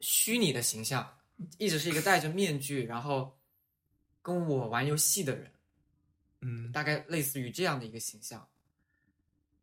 [0.00, 1.08] 虚拟的形象，
[1.58, 3.38] 一直是一个戴着面具，然后
[4.20, 5.52] 跟我玩游戏的人，
[6.40, 8.44] 嗯，大概类似于这样的一个形象。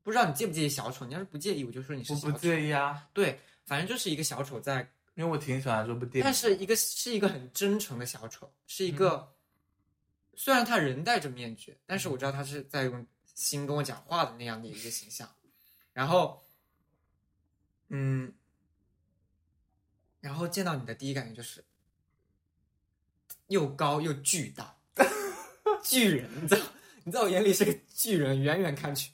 [0.05, 1.03] 不知道你介不介意小丑？
[1.03, 2.37] 你要是不介意，我就说你是我不小丑。
[2.37, 6.23] 介意啊，对，反正就是一个小丑在，因为我挺喜欢这部电影。
[6.23, 9.33] 但是一个是一个很真诚的小丑，是一个、
[10.35, 13.03] 虽然他人戴着面具，但是我知道他是在用
[13.33, 15.27] 心跟我讲话的那样的一个形象。
[15.91, 16.39] 然后，
[17.89, 18.31] 嗯，
[20.21, 21.65] 然后见到你的第一感觉就是
[23.47, 24.77] 又高又巨大，
[25.83, 26.61] 巨人，你知道，
[27.03, 29.11] 你在我眼里是个巨人，远远看去。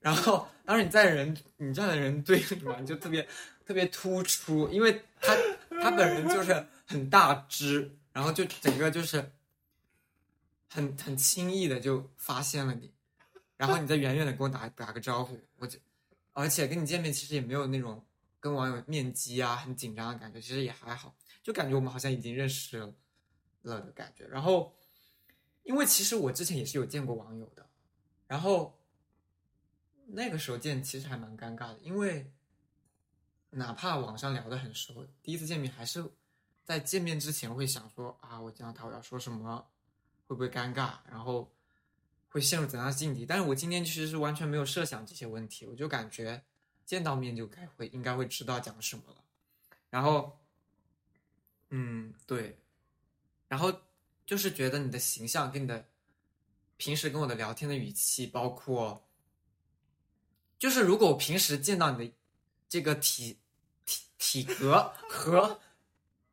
[0.00, 3.28] 然后，当时你在人，你站在人堆里嘛，你就特别
[3.66, 5.36] 特别突出，因为他
[5.68, 9.30] 他本人就是很大只，然后就整个就是
[10.68, 12.90] 很很轻易的就发现了你，
[13.58, 15.78] 然后你再远远的跟我打打个招呼，我就
[16.32, 18.02] 而且跟你见面其实也没有那种
[18.40, 22.90] 跟网友面基啊很紧张的感觉，其实也还好，就感觉我们好像已经认识了
[23.62, 24.26] 的感觉。
[24.28, 24.74] 然后，
[25.62, 27.68] 因为其实我之前也是有见过网友的，
[28.26, 28.79] 然后
[30.12, 32.32] 那个时候见其实还蛮尴尬的，因为
[33.50, 36.04] 哪怕网上聊得很熟，第一次见面还是
[36.64, 39.68] 在见面之前会想说啊，我见到他我要说什么，
[40.26, 41.50] 会不会尴尬，然后
[42.28, 43.26] 会陷入怎样的境地？
[43.26, 46.44] 但是我今天其实是完全没有设想这些问题，我就感觉
[46.86, 49.24] 见到面就该会应该会知道讲什么了，
[49.90, 50.38] 然后，
[51.70, 52.58] 嗯，对，
[53.48, 53.72] 然后
[54.24, 55.88] 就是觉得你的形象跟你的
[56.76, 59.09] 平时跟我的聊天的语气，包括，
[60.60, 62.14] 就是如果我平时见到你的
[62.68, 63.38] 这个体
[63.86, 65.58] 体体格和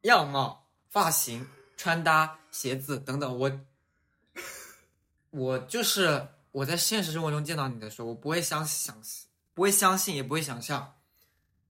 [0.02, 1.48] 样貌、发型、
[1.78, 3.60] 穿搭、鞋子等等，我
[5.30, 9.02] 我就是我在现实生活中见到你的时候，我不会相想
[9.54, 10.96] 不会相信，也不会想象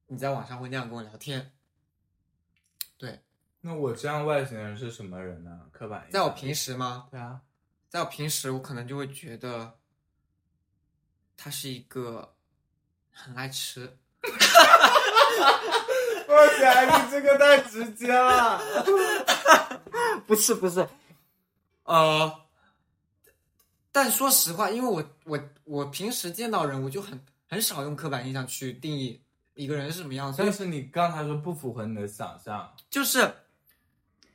[0.07, 1.53] 你在网上会那样跟我聊天。
[2.97, 3.21] 对，
[3.61, 5.69] 那我这样外形的人是什么人呢？
[5.71, 6.13] 刻板印象。
[6.13, 7.07] 在我平时吗？
[7.11, 7.39] 对啊，
[7.87, 9.77] 在我平时，我可能就会觉得
[11.37, 12.35] 他是一个
[13.17, 13.97] 很爱吃。
[16.27, 18.61] 我天，你这个太直接了。
[20.27, 20.85] 不是不是，
[21.83, 22.31] 呃，
[23.91, 29.21] 但说实话，因为我我我平时见到人，我就很很少用刻板印象去定义
[29.53, 33.33] 一个人是什么样子，但是你刚才说不符合你的想象，就是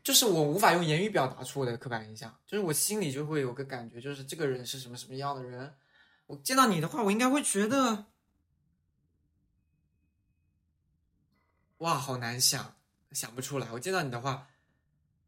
[0.03, 5.74] 就是我无法用言语表达出我的刻板印象，就是我心里就会有个感觉，就是这个人是什么什么样的人。
[6.26, 8.07] 我见到你的话，我应该会觉得，
[11.83, 12.72] 哇，好难想，
[13.11, 13.66] 想不出来。
[13.72, 14.47] 我见到你的话，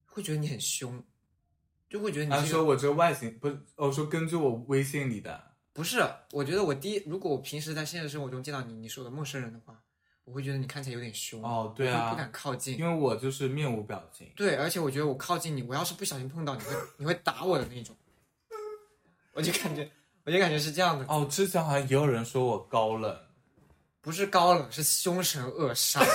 [0.06, 1.02] 会觉得你很凶，
[1.90, 5.42] 就会觉得你他说我这个外形不是，我说根据我微信里的，
[5.72, 6.00] 不是，
[6.30, 9.82] 我觉得我第一，如果我平时在现实生活中见到你，你是我的陌生人的话，
[10.22, 12.78] 我会觉得你看起来有点凶，哦对啊不敢靠近。
[12.78, 14.30] 因为我就是面无表情。
[14.36, 17.96] 对，而且我觉得我靠近你，我要是不小心碰到你会，你会打我的那种，
[19.32, 19.90] 我就感觉，
[20.22, 23.18] 我就感觉是这样的，哦，之前好像也有人说我高冷，
[24.00, 26.06] 不是高冷，是凶神恶煞，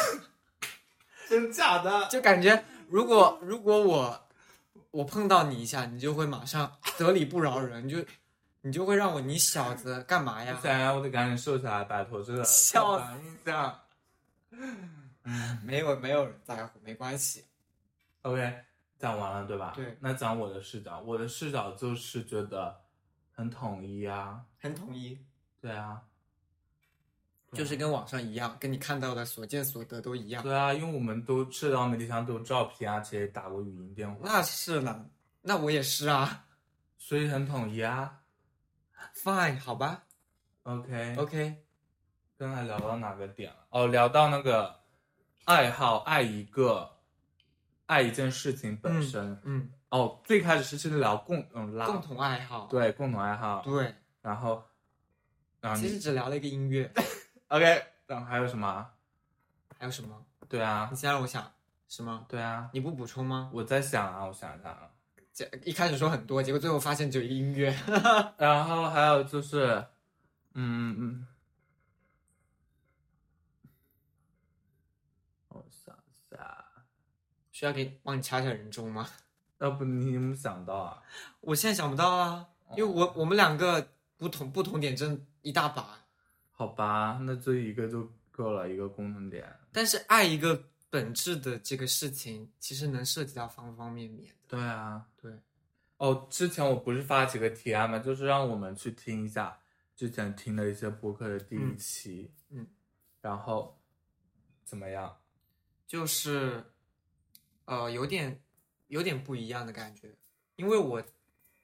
[1.30, 2.08] 真假的？
[2.08, 4.28] 就感觉如果如果我
[4.92, 8.04] 我碰到你一下，你就会马上得理不饶人，你就
[8.62, 10.60] 你就会让我你小子干嘛呀？
[10.64, 13.80] 想要我得赶紧瘦下来，摆脱这个笑刻板印象。
[15.64, 17.46] 没有没有人在乎，没关系。
[18.24, 18.52] OK，
[18.98, 19.74] 讲完了对吧？
[19.76, 22.76] 对那讲我的视角，我的视角就是觉得
[23.32, 25.18] 很统一啊，很统一，
[25.62, 26.02] 对啊，
[27.54, 30.44] 就是跟网上一样，跟你看到的所见所得都一样。
[30.44, 35.06] 对啊，因为我们都社交媒体上都有照片啊，且打过语音电话，那是呢，
[35.42, 36.46] 那我也是啊。
[36.98, 38.20] 所以很统一啊。
[39.16, 40.04] Fine，好吧
[40.64, 41.56] OK，，OK，
[42.38, 43.66] 刚才聊到哪个点了？
[43.70, 44.76] 哦，聊到那个
[45.46, 46.98] 爱好，爱一个，
[47.86, 49.40] 爱一件事情本身。
[49.44, 54.62] 嗯，哦，最开始是是聊共嗯拉共同爱好，对共同爱好，对，然后
[55.62, 56.92] 然后其实只聊了一个音乐，
[57.50, 58.90] OK，然后还有什么？
[59.78, 60.26] 还有什么？
[60.48, 61.52] 对啊你，先让我想，
[61.88, 62.26] 什么？
[62.30, 63.50] 对啊，你不补充吗？
[63.54, 64.92] 我在想啊，我想一下啊，
[65.34, 67.76] 这一开始说很多，结果最后发现只有一个音乐。
[68.38, 69.86] 然后还有就是，
[70.54, 71.28] 嗯嗯，
[75.48, 76.66] 我想一下，
[77.52, 79.10] 需要给帮你掐一下人中吗？
[79.58, 81.02] 要不你有没有想到啊？
[81.42, 85.99] 我现在想不到啊，因为我我们两个不同不同点真一大把，
[86.60, 89.50] 好吧，那这一个就够了，一个共同点。
[89.72, 94.36] 但是爱一个本质的这个事情，其实能涉及到方方面面的。
[94.46, 95.32] 对啊，对，
[95.96, 97.98] 哦，之前我不是发几个提案嘛？
[97.98, 99.58] 就是让我们去听一下
[99.96, 102.68] 之前听的一些播客的第一期，嗯嗯
[103.22, 103.80] 然后
[104.66, 105.18] 怎么样？
[105.88, 106.62] 就是，
[107.64, 108.38] 呃，有点
[108.88, 110.14] 有点不一样的感觉，
[110.58, 111.02] 因为我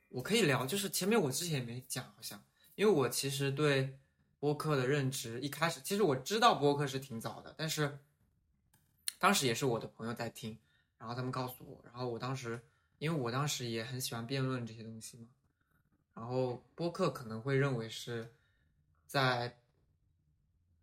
[0.07, 2.41] 我可以聊，就是前面我之前也没讲，好像，
[2.75, 3.99] 因为我其实对
[4.45, 7.97] 播客的认知一开始，其实我知道播客是挺早的，但是
[9.17, 10.55] 当时也是我的朋友在听，
[10.99, 12.61] 然后他们告诉我，然后我当时
[12.99, 15.25] 因为我当时也很喜欢辩论这些东西嘛，
[16.13, 18.35] 然后播客可能会认为是
[19.07, 19.59] 在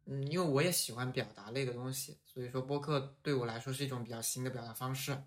[0.07, 5.23] 嗯，因为我也喜欢表达类的东西，所以说播客对我来说是一种比较新的表达方式。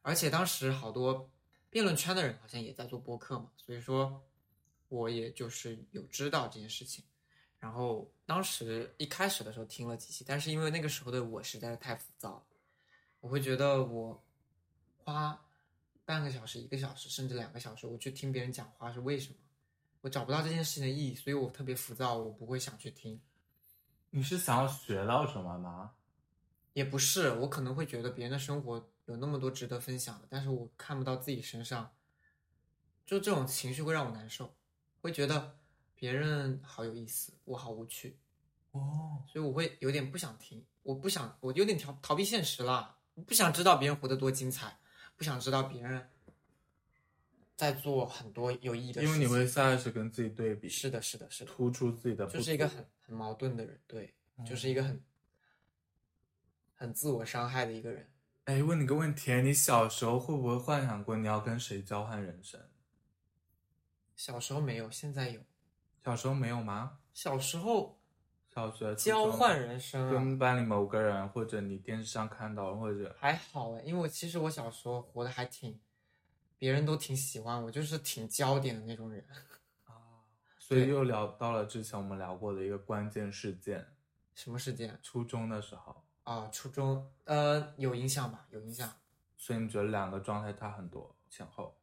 [0.00, 1.30] 而且当时好多
[1.70, 4.20] 辩论圈的人好像也在做播客嘛，所以说
[4.88, 7.04] 我也就是有知道这件事情。
[7.62, 12.42] 然后当时一开始的时候听了几期，但是因为那个时候的我实在是太浮躁了，
[13.20, 14.20] 我会觉得我
[14.98, 15.40] 花
[16.04, 19.36] 半个小时、一个小时甚至两个小时，我去听别人讲话是为什么？
[20.00, 23.20] 我找不到这件事情的意义，所以我特别浮躁，我不会想去听。
[24.10, 25.92] 你是想要学到什么吗？
[26.72, 31.94] 也不是，我可能会觉得别人的生活有那么多值得分享的，但是我看不到自己身上，
[33.06, 34.52] 就这种情绪会让我难受，
[35.00, 35.56] 会觉得
[36.02, 38.18] 别人好有意思，我好无趣，
[38.72, 44.76] 哦，所以我会有点不想听，我不想，我有点逃逃避现实了，我不想知道别人活得多精彩，
[45.16, 46.08] 不想知道别人
[47.54, 54.12] 在做很多有意义的事情，因为你会下意识跟自己对比，是的，是的，是的，突出自己的，就是一个很很矛盾的人，对，
[54.44, 55.00] 就是一个很
[56.74, 58.10] 很自我伤害的一个人。
[58.46, 62.60] 哎，问你个问题，你小时候会不会幻想过你要跟谁交换人生？
[64.16, 65.40] 小时候没有，现在有。
[66.04, 66.98] 小时候没有吗？
[67.12, 67.98] 小时候，
[68.48, 75.78] 小学交换人生啊，跟班里某个人，或者你电视上看到，或者还好哎，因为我其实我小时候活的还挺，
[76.58, 79.24] 别人都挺喜欢我，就是挺焦点的那种人。
[79.84, 79.92] 啊
[80.58, 83.86] 所以又聊到了之前我们聊过的一个关键事件，
[84.34, 86.02] 什么事件初中的时候。
[86.24, 86.48] 啊？
[86.52, 88.46] 初中呃有影响吧？
[88.50, 88.90] 有影响。
[89.36, 91.76] 所以你觉得两个状态差很多前后？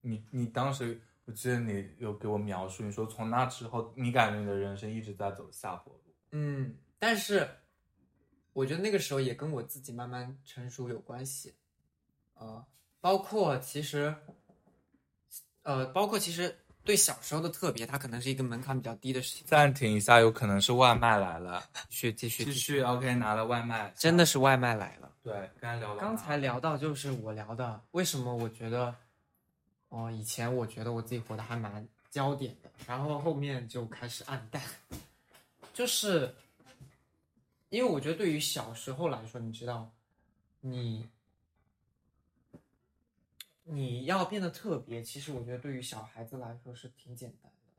[0.00, 6.14] 你你当时我记得你有给我描述，你说从那之后，你感觉你的人生一直在走下坡路。
[6.30, 7.46] 嗯，但是
[8.54, 11.54] 我觉得那个时候也跟我自己慢慢成熟有关系，
[12.32, 12.64] 呃，
[12.98, 14.14] 包括其实，
[15.64, 19.46] 呃，包括其实对小时候的特别，它可能是一个门槛比较低的事情。
[19.46, 25.12] 暂停一下，有可能是外卖来了， 续继续继续 OK 拿了外卖，真的是外卖来了。
[25.22, 28.94] 对，刚才聊到刚才聊到就是我聊的，为什么我觉得，
[29.88, 34.62] 哦，以前我觉得我自己活得还蛮焦点的，然后后面就开始暗淡，
[35.72, 36.34] 就是
[37.70, 39.90] 因为我觉得对于小时候来说，你知道，
[40.60, 41.08] 你
[43.64, 47.72] 你要变得特别，其实我觉得对于小孩子来说是挺简单的，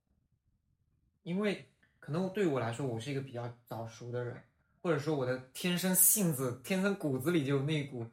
[1.24, 1.68] 因为
[2.00, 4.42] 可能对于我来说，我是一个比较早熟的人。
[4.82, 8.08] 或者说我的天生性子、天生骨子里就有那股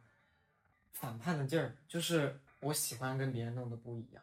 [0.91, 4.23] 反叛的劲儿，就是我喜欢跟别人弄得不一样。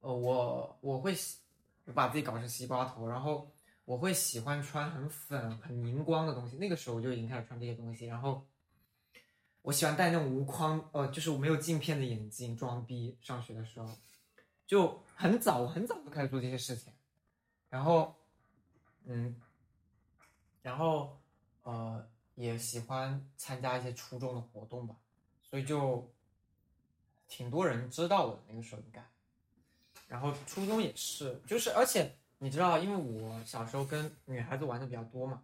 [0.00, 1.38] 呃，我我会喜
[1.84, 3.50] 我把自己搞成西瓜头，然后
[3.84, 6.56] 我会喜欢穿很粉、很荧光的东西。
[6.56, 8.46] 那个时候我就已经开始穿这些东西，然后
[9.62, 13.16] 我喜欢戴那种无框，呃，就是我没有镜片的眼镜，装逼。
[13.20, 13.96] 上学的时候
[14.66, 16.92] 就很早，很早就开始做这些事情，
[17.68, 18.14] 然后，
[19.04, 19.40] 嗯。
[20.62, 21.20] 然后，
[21.62, 24.96] 呃，也喜欢参加一些初中的活动吧，
[25.42, 26.10] 所以就
[27.28, 29.04] 挺多人知道我的那个时候应该。
[30.06, 35.42] 然后初中也是，就是而且你知道，因为我小时候跟女孩子玩的比较多嘛，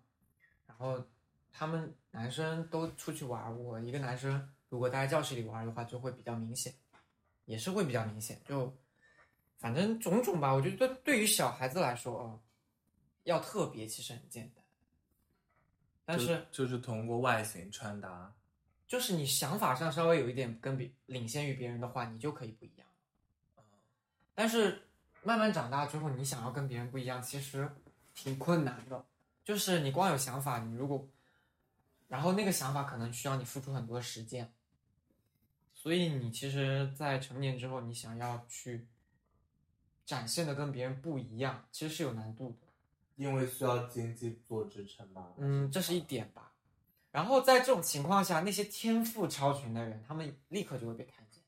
[0.66, 1.02] 然后
[1.50, 6.72] 他们男生都出去玩，我一个男生如果待在教室里玩的话，就会比较明显，
[7.46, 8.40] 也是会比较明显。
[8.46, 8.72] 就
[9.58, 12.38] 反正种种吧，我觉得对于小孩子来说啊，
[13.24, 14.64] 要特别其实很简单。
[16.04, 18.32] 但是就是通过外形穿搭，
[18.90, 22.84] 就是你想法上稍微有一点跟别领先于别人的话，你就可以不一样。
[24.34, 24.82] 但是
[25.22, 27.70] 慢慢长大之后，你想要跟别人不一样，其实
[28.14, 29.06] 挺困难的。
[29.44, 31.08] 就是你光有想法，你如果，
[32.08, 34.52] 然后那个想法可能需要你付出很多时间，
[35.72, 38.88] 所以你其实，在成年之后，你想要去
[40.04, 42.66] 展现的跟别人不一样，其实是有难度的。
[43.14, 45.32] 因为需要经济做支撑吧。
[45.36, 46.39] 嗯，这是一点吧。
[47.10, 51.42] 然后在这种情况下，那些天赋超群的人，他们立刻就会被看见。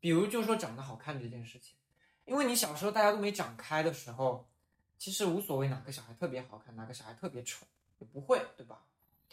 [0.00, 1.76] 比如，就说长得好看这件事情，
[2.24, 4.48] 因为你小时候大家都没长开的时候，
[4.98, 7.66] 其实无所谓哪个小孩特别好看，哪个小孩特别丑，
[7.98, 8.82] 也不会，对吧？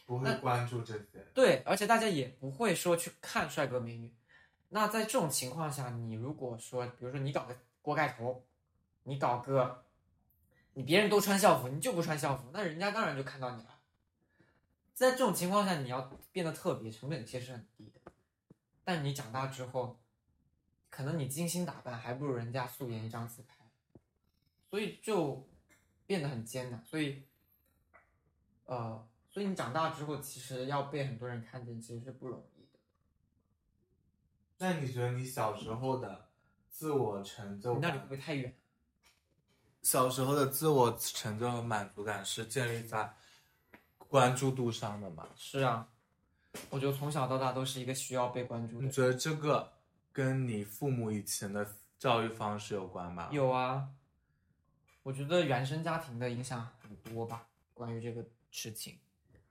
[0.06, 1.26] 不会关注这些。
[1.34, 4.14] 对，而且大家也不会说去看帅哥美女。
[4.70, 8.44] 那在这种情况下，你如果说，比如说你搞个锅盖头，
[9.04, 9.84] 你搞个。
[10.74, 13.78] 你别人都穿校服，你就不穿校服，那人家当然就看到你了。
[14.94, 18.12] 在这种情况下，你要变得特别，成本其实很低的。
[18.84, 20.00] 但你长大之后，
[20.90, 23.56] 可能你精心打扮还不如人家素颜一张自拍，
[24.70, 25.48] 所以就
[26.06, 26.84] 变得很艰难。
[26.86, 27.24] 所以，
[28.66, 32.80] 呃，所以你长大之后，其实要被很多人看见，其实是不容易的。
[34.58, 36.30] 那你觉得你小时候的
[36.70, 37.74] 自我成就？
[37.74, 38.56] 你那里会不会太远？
[39.82, 43.16] 小时候的自我成就和满足感是建立在
[44.12, 45.26] 关注度上的吗？
[45.38, 45.88] 是啊，
[46.70, 48.86] 我觉得从小到大都是一个需要被关注的。
[48.86, 49.72] 你觉得这个
[50.12, 51.66] 跟你父母以前的
[51.98, 53.30] 教育方式有关吗？
[53.32, 53.88] 有啊，
[55.02, 57.48] 我觉得原生家庭的影响很多吧。
[57.74, 59.00] 关于这个事情，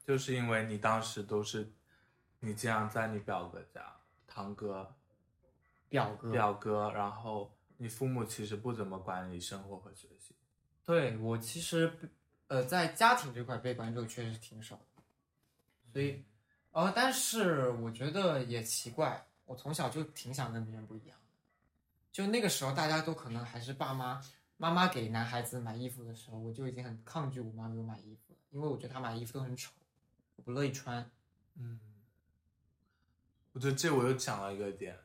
[0.04, 1.72] 就是因为你当时都是
[2.40, 3.96] 你这样在你表哥家、
[4.26, 4.94] 堂哥、
[5.88, 7.50] 表哥、表哥，然后。
[7.82, 10.34] 你父母其实不怎么管你生活和学习，
[10.84, 11.90] 对我其实，
[12.50, 15.02] 呃，在家庭这块被关注确实挺少的，
[15.92, 16.20] 所以，
[16.72, 21.32] 呃，但是我觉得也奇怪，我从小就挺想跟别人不一样的，
[22.10, 24.20] 就那个时候大家都可能还是爸妈
[24.56, 29.70] 妈妈给男孩子买衣服的时候，我就已经很抗拒我妈给我买衣服了，因为我觉得她买衣服都很丑，
[30.34, 31.08] 我不乐意穿。
[31.54, 31.78] 嗯，
[33.52, 34.98] 我觉得这我又讲了一个点，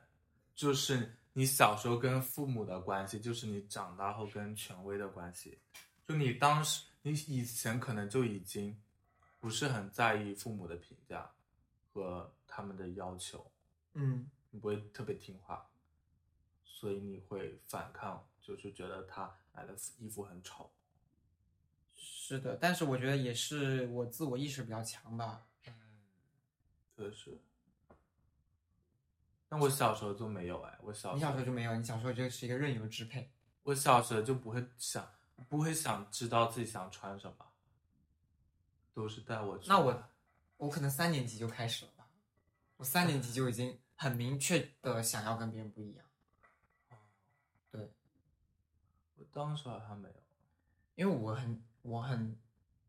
[0.56, 1.16] 就是。
[1.38, 5.60] 你小时候跟父母的关系，就是你长大后跟权威的关系。
[6.08, 8.82] 就你当时，你以前可能就已经
[9.40, 11.32] 不是很在意父母的评价
[11.94, 13.52] 和他们的要求，
[13.94, 15.70] 嗯，你不会特别听话，
[16.64, 20.72] 所以你会反抗，就是觉得他买的衣服很丑。
[21.94, 25.46] 是的，但是我觉得也是我自我意识比较强吧。
[26.98, 27.40] 确实。
[29.48, 33.32] 那我小时候就没有哎，我小你小时候候就没有，你小时候就是一个任由支配。
[33.62, 35.08] 我小时候就不会想，
[35.50, 37.46] 不会想知道自己想穿什么，
[38.94, 39.68] 都是带我去。
[39.68, 40.04] 那我
[40.58, 42.08] 我可能三年级就开始了吧，
[42.78, 46.06] 我三年级就已经很明确的想要跟别人不一样，
[47.72, 47.94] 对
[49.16, 50.16] 我当时好像没有。
[50.96, 52.40] 因为我很我很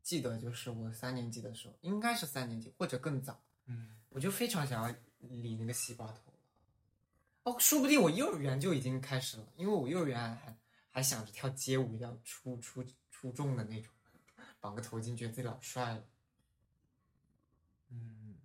[0.00, 6.32] 记得，就是我三年级的时候，应该是三年级或者更早，嗯，我就非常想要理那个西瓜头。
[7.42, 10.56] 哦，说不定我幼儿园就已经开始了，因为我幼儿园还
[10.96, 13.92] 还想着跳街舞要出出出众的那种，
[14.60, 16.02] 绑个头巾，觉得自己老帅了。
[17.90, 18.38] 嗯，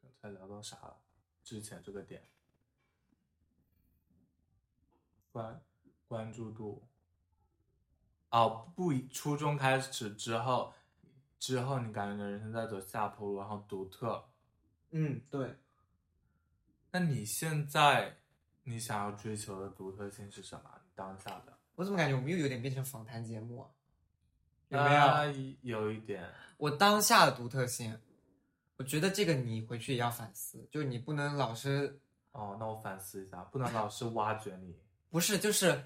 [0.00, 1.02] 刚才聊到啥了？
[1.44, 2.26] 之前这个点，
[5.30, 5.62] 关
[6.08, 6.88] 关注度。
[8.30, 10.72] 哦，不，初中开始之后，
[11.38, 14.32] 之后你感觉人生在走下坡路，然后独特。
[14.92, 15.61] 嗯，对。
[16.92, 18.14] 那你现在
[18.64, 20.70] 你想要追求的独特性是什么？
[20.84, 23.68] 你当下的我怎么感觉我们又有点变成访谈节目啊？
[24.68, 25.00] 有没有？
[25.00, 25.22] 啊
[25.62, 26.22] 有一点，
[26.58, 27.98] 我当下的独特性，
[28.76, 31.98] 我觉得这个你回去也要反思，就是你不能老是
[32.32, 34.76] 哦，那我反思一下，不能老是挖掘你。
[35.10, 35.82] 不是，就是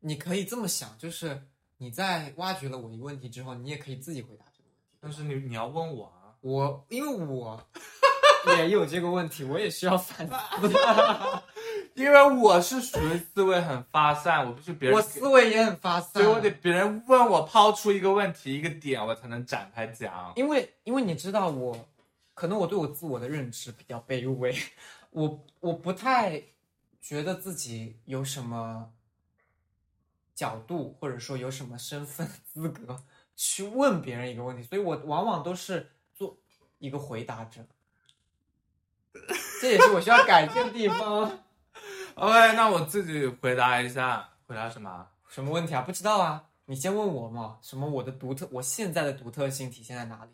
[0.00, 1.40] 你可以这么想，就是
[1.78, 4.96] 你在挖掘了我一个问题之后，你也可以自己回答这个问题。
[5.00, 7.64] 但是你你要问我啊，我因为我
[8.58, 10.34] 也有这个问题，我也需要反思。
[11.94, 20.32] 因为我是属于思维很发散，我不是别人我思维也很发散，所以我得别人问我抛出一个问题一个点，我才能展开讲。
[20.34, 21.88] 因为因为你知道我，
[22.32, 24.56] 可能我对我自我的认知比较卑微，
[25.10, 26.42] 我我不太
[27.00, 28.90] 觉得自己有什么
[30.34, 33.02] 角度，或者说有什么身份资格
[33.36, 36.38] 去问别人一个问题，所以我往往都是做
[36.78, 37.60] 一个回答者，
[39.62, 41.38] 这也是我需要改进的地方。
[42.16, 45.06] OK，那我自己回答一下，回答什么？
[45.28, 45.82] 什么问题啊？
[45.82, 47.58] 不知道啊，你先问我嘛。
[47.62, 50.32] 什么我的独特，我现在的独特性体现在哪里？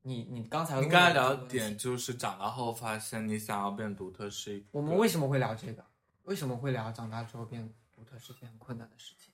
[0.00, 5.84] 你你刚才问你刚才聊的点就是长大后发现你想要变独特是一个我们为什么会聊这个？
[6.24, 9.30] 为什么会聊长大之后变独特是件很困难的事情？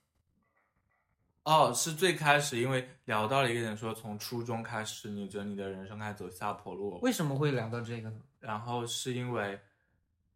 [1.45, 8.19] 哦，是最开始因为聊到了一个点，说从初中开始，你觉得你的人生开始走下坡路，为什么会聊到这个呢？
[8.39, 9.59] 然后是因为，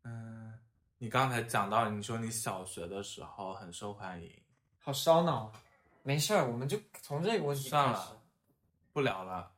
[0.03, 0.53] 嗯，
[0.99, 4.31] 你刚才讲到，你说你小学的时候很受欢迎，
[4.77, 5.51] 好烧脑啊！
[6.03, 8.21] 没事儿，我们就从这个问题开始算了。
[8.93, 9.51] 不聊了。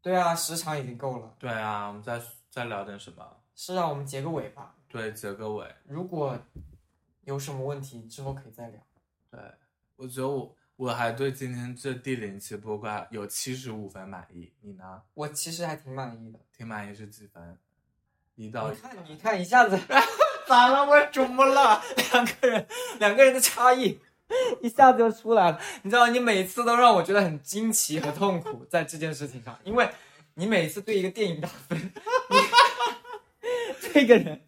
[0.00, 1.34] 对啊，时长已经够了。
[1.38, 3.26] 对啊，我们再再聊点什么？
[3.54, 4.74] 是啊，我们结个尾吧。
[4.88, 5.70] 对，结个尾。
[5.84, 6.38] 如果
[7.24, 8.80] 有什么问题，之后可以再聊。
[9.30, 9.40] 对，
[9.96, 15.02] 我觉得我我还对今天这第零期播客有七十五分满意，你呢？
[15.14, 16.38] 我其实还挺满意的。
[16.56, 17.56] 挺满意是几分？
[18.34, 19.78] 一到你看，你看，一下子
[20.48, 20.84] 咋了？
[20.84, 21.80] 我怎么了？
[22.12, 22.66] 两个人，
[22.98, 24.00] 两个人的差异
[24.62, 25.60] 一下子就出来了。
[25.82, 29.88] 你知道，你每次都让我觉得很惊奇和痛苦，在这件事情上，因为
[30.34, 32.36] 你每次对一个电影打分，你
[33.92, 34.40] 这个人，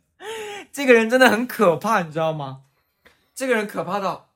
[0.73, 2.65] 这个人真的很可怕，你知道吗？
[3.33, 4.33] 这个人可怕到，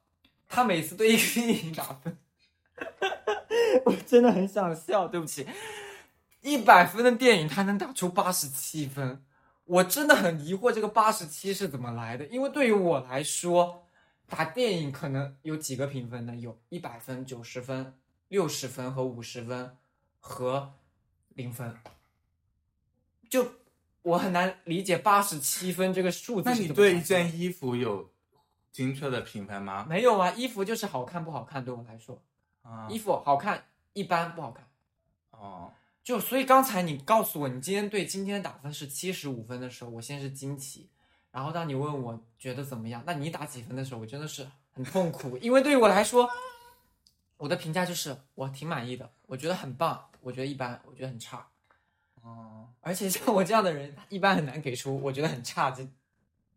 [0.50, 2.18] 他每次对一个电影打分，
[3.86, 5.06] 我真的很想笑。
[5.06, 5.46] 对不起，
[6.40, 9.24] 一百分的电影他能打出八十七分。
[9.64, 13.86] 我真的很疑惑这个八十七是怎么来的，因为对于我来说，
[14.26, 16.34] 打电影可能有几个评分呢？
[16.34, 17.94] 有一百分、九十分、
[18.26, 19.76] 六十分和五十分
[20.18, 20.74] 和
[21.28, 21.76] 零分。
[23.28, 23.52] 就
[24.02, 28.09] 我很难理解八十七分这个数字那你对一件衣服有
[28.72, 29.84] 精确的品牌吗？
[29.88, 30.30] 没有啊？
[30.32, 32.22] 衣服就是好看不好看，对我来说，
[32.62, 34.66] 啊，衣服好看一般不好看。
[35.30, 35.72] 哦，
[36.04, 40.90] 就所以刚才你告诉我你今天对今天打分是七十五分的时候，我先是惊奇，
[41.30, 46.28] 然后当你问我觉得怎么样，那你打几分的时候，我真的是很痛苦，因为对于我来说，
[47.36, 51.48] 我的评价就是我挺满意的，我觉得很棒，我觉得一般，我觉得很差，
[52.22, 55.86] 哦，而且像我这样的人，一般很难给出我觉得很差这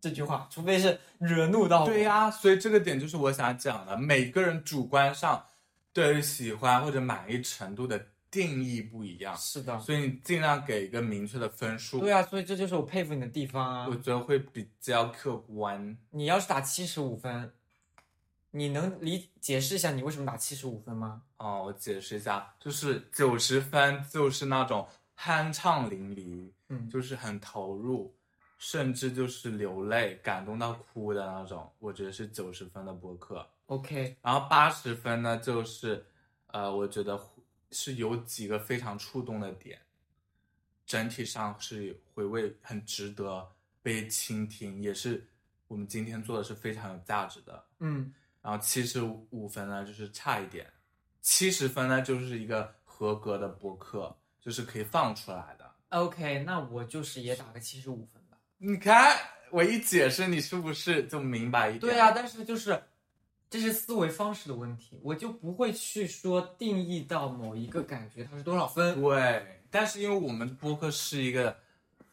[0.04, 1.86] 这句话，除非是惹怒到我。
[1.86, 5.41] 对呀、所以这个点就是我想讲的，每个人主观上
[5.93, 12.01] 对于喜欢或者满意程度的定义不一样，是的，所以你尽量给一个明确的分数。
[12.01, 13.95] 对啊，所以这就是我佩服你的地方啊我。
[13.95, 15.97] 觉得会比较客观。
[16.10, 17.54] 你要是打七十五分，
[18.51, 21.22] 你能理解释一下你为什么打七十五分吗？
[21.38, 24.86] 哦，我解释一下，就是九十分就是那种
[25.18, 28.14] 酣畅淋漓，嗯，就是很投入；
[28.64, 33.45] 甚至就是流泪、感动到哭的那种，我觉得是九十分的播客。
[33.66, 36.05] OK，然后八十分呢，就是
[36.47, 37.20] 呃，我觉得
[37.72, 39.82] 是有几个非常触动的点，
[40.86, 43.45] 整体上是回味很值得
[43.82, 45.28] 被倾听，也是
[45.68, 47.66] 我们今天做的是非常有价值的。
[47.80, 50.66] 嗯，然后七十五分呢，就是差一点；
[51.20, 55.70] 七十分呢，就是一个合格的播客，就是可以放出来的。
[55.89, 58.23] OK，那我就是也打个七十五分吧。
[58.66, 59.18] 你看
[59.49, 61.82] 我一解释，你是不是就明白一点？
[61.82, 62.82] 对啊，但是就是
[63.49, 69.01] 这是思维方式的问题，我就不会去说定义到某一个感觉它是多少分。
[69.01, 71.53] 对，但是因为我们播客是一个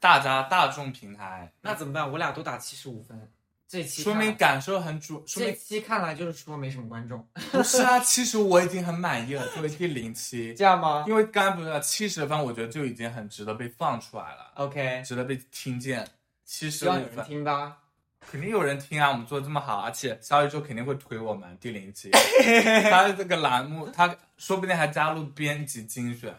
[0.01, 2.11] 大家大众平台，那怎么办？
[2.11, 3.30] 我俩都打七十五分，
[3.68, 8.01] 这期说明感受很主，说这明期看来就是说没什么观众，不是啊。
[8.01, 16.05] 其实我已经很满意了，作为第零期， 这样吗因为刚才不是七十分，我觉得就已经很值得被放出来了，？OK，值得被听见。
[16.51, 17.78] 七十五分，听吧。
[18.18, 19.12] 肯定有人听啊！
[19.12, 22.11] 我们做的这么好，而且小宇宙肯定会推我们第零期。
[22.90, 26.34] 他这个栏目，他说不定还加入编辑精选。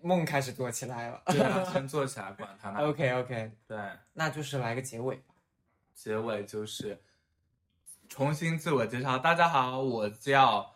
[0.00, 1.20] 梦开始做起来了。
[1.26, 2.78] 对啊，先做起来，管他呢。
[2.86, 3.76] OK OK，对，
[4.12, 5.34] 那就是来个结尾吧。
[5.92, 6.96] 结尾就是
[8.08, 9.18] 重新自我介绍。
[9.18, 10.72] 大家好，我叫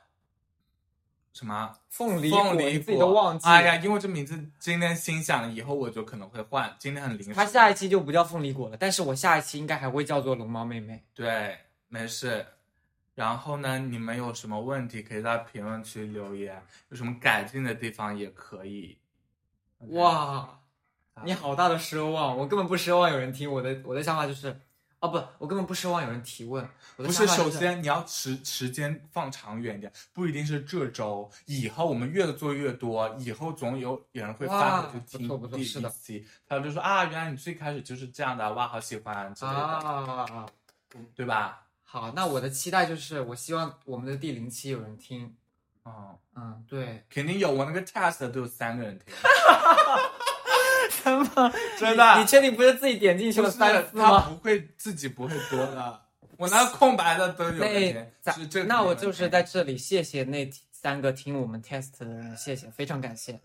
[1.32, 1.74] 什么？
[1.88, 3.46] 凤梨果凤梨自己都忘记。
[3.48, 6.74] 哎呀，因为这名字今天心想，以后我就可能会换。
[6.78, 7.32] 今天很临时。
[7.32, 11.02] 他下一期就不叫凤梨果了，但是我下一期应该还会叫做龙猫妹妹。
[11.14, 11.56] 对，
[11.88, 12.46] 没事。
[13.14, 18.96] 然后呢，你们有什么问题可以在评论区留言，有什么改进的地方也可以。
[19.88, 20.58] 哇，
[21.14, 23.52] 啊你好大的奢望，我根本不奢望有人听。
[23.52, 24.58] 我的我的想法就是，
[25.02, 26.62] 哦不，我根本不奢望有人提问。
[26.96, 40.46] 我的不是，首先你要时时间放长远一点，不一定是这周，以后我们越做越多，以后总有有人会翻回去听第一期，他就说啊，原来你最开始就是这样的，哇，好喜欢之类的，啊，
[41.16, 41.66] 对吧？
[41.82, 45.34] 好，那我的期待就是，我希望我们的第零期有人听。
[45.84, 49.12] 嗯，嗯，对，肯定有，我那个 test 都有三个人听，
[51.04, 54.20] 真的真的你确定不是自己点进去了就是三次他吗？
[54.28, 56.00] 不会自己不会播的，
[56.36, 63.40] 我那空白的都有那听，咱是这那我就是在这里谢谢那三个听我们 test 的人，谢谢，非常感谢。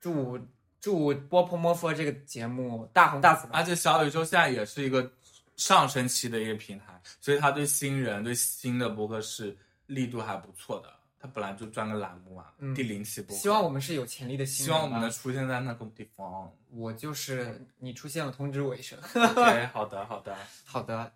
[0.00, 0.38] 祝
[0.80, 3.52] 祝波泼摸佛这个节目大红大紫吧！
[3.54, 5.12] 而且小宇宙现在也是一个
[5.56, 6.84] 上升期的一个平台，
[7.20, 10.88] 所以它对新人、对新的博客是力度还不错的。
[11.22, 14.66] 它本来就专个栏目啊，嗯第零期播，希望我们是有潜力的新人。
[14.66, 16.50] 希望我们能出现在那个地方。
[16.70, 18.98] 我就是你出现了，通知我一声。
[19.14, 21.12] OK，好的，好的， 好的，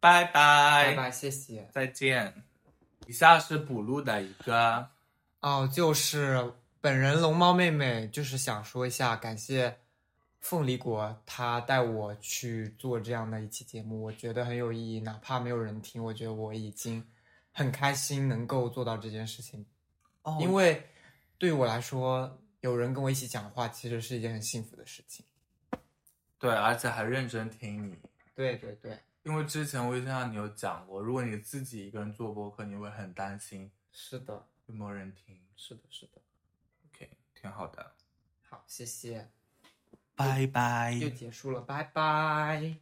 [0.00, 1.68] 拜拜，拜拜，谢谢。
[1.70, 2.42] 再见。
[3.06, 4.88] 以下是补录的一个，
[5.40, 9.78] 哦，就是本人龙猫妹妹，就是想说一下，感谢
[10.40, 15.00] 凤梨果，她带我去做这样的一期节目，我觉得很有意义。
[15.00, 17.04] 哪怕没有人听，我觉得我已经
[17.52, 19.66] 很开心能够做到这件事情，
[20.22, 20.86] 哦因为
[21.38, 25.24] 对于我来说，有人跟我一起讲话，其实是一件很幸福的事情。
[26.38, 27.98] 对，而且还认真听你。
[28.34, 35.38] 对对对，因为之前微信上你有讲过，如果你自己一个人做播客，你会很担心是的，有没有人听。
[35.56, 36.22] 是的，是的。
[36.86, 37.94] OK，挺好的。
[38.48, 39.28] 好，谢谢，
[40.14, 42.76] 拜拜又结束了，拜拜。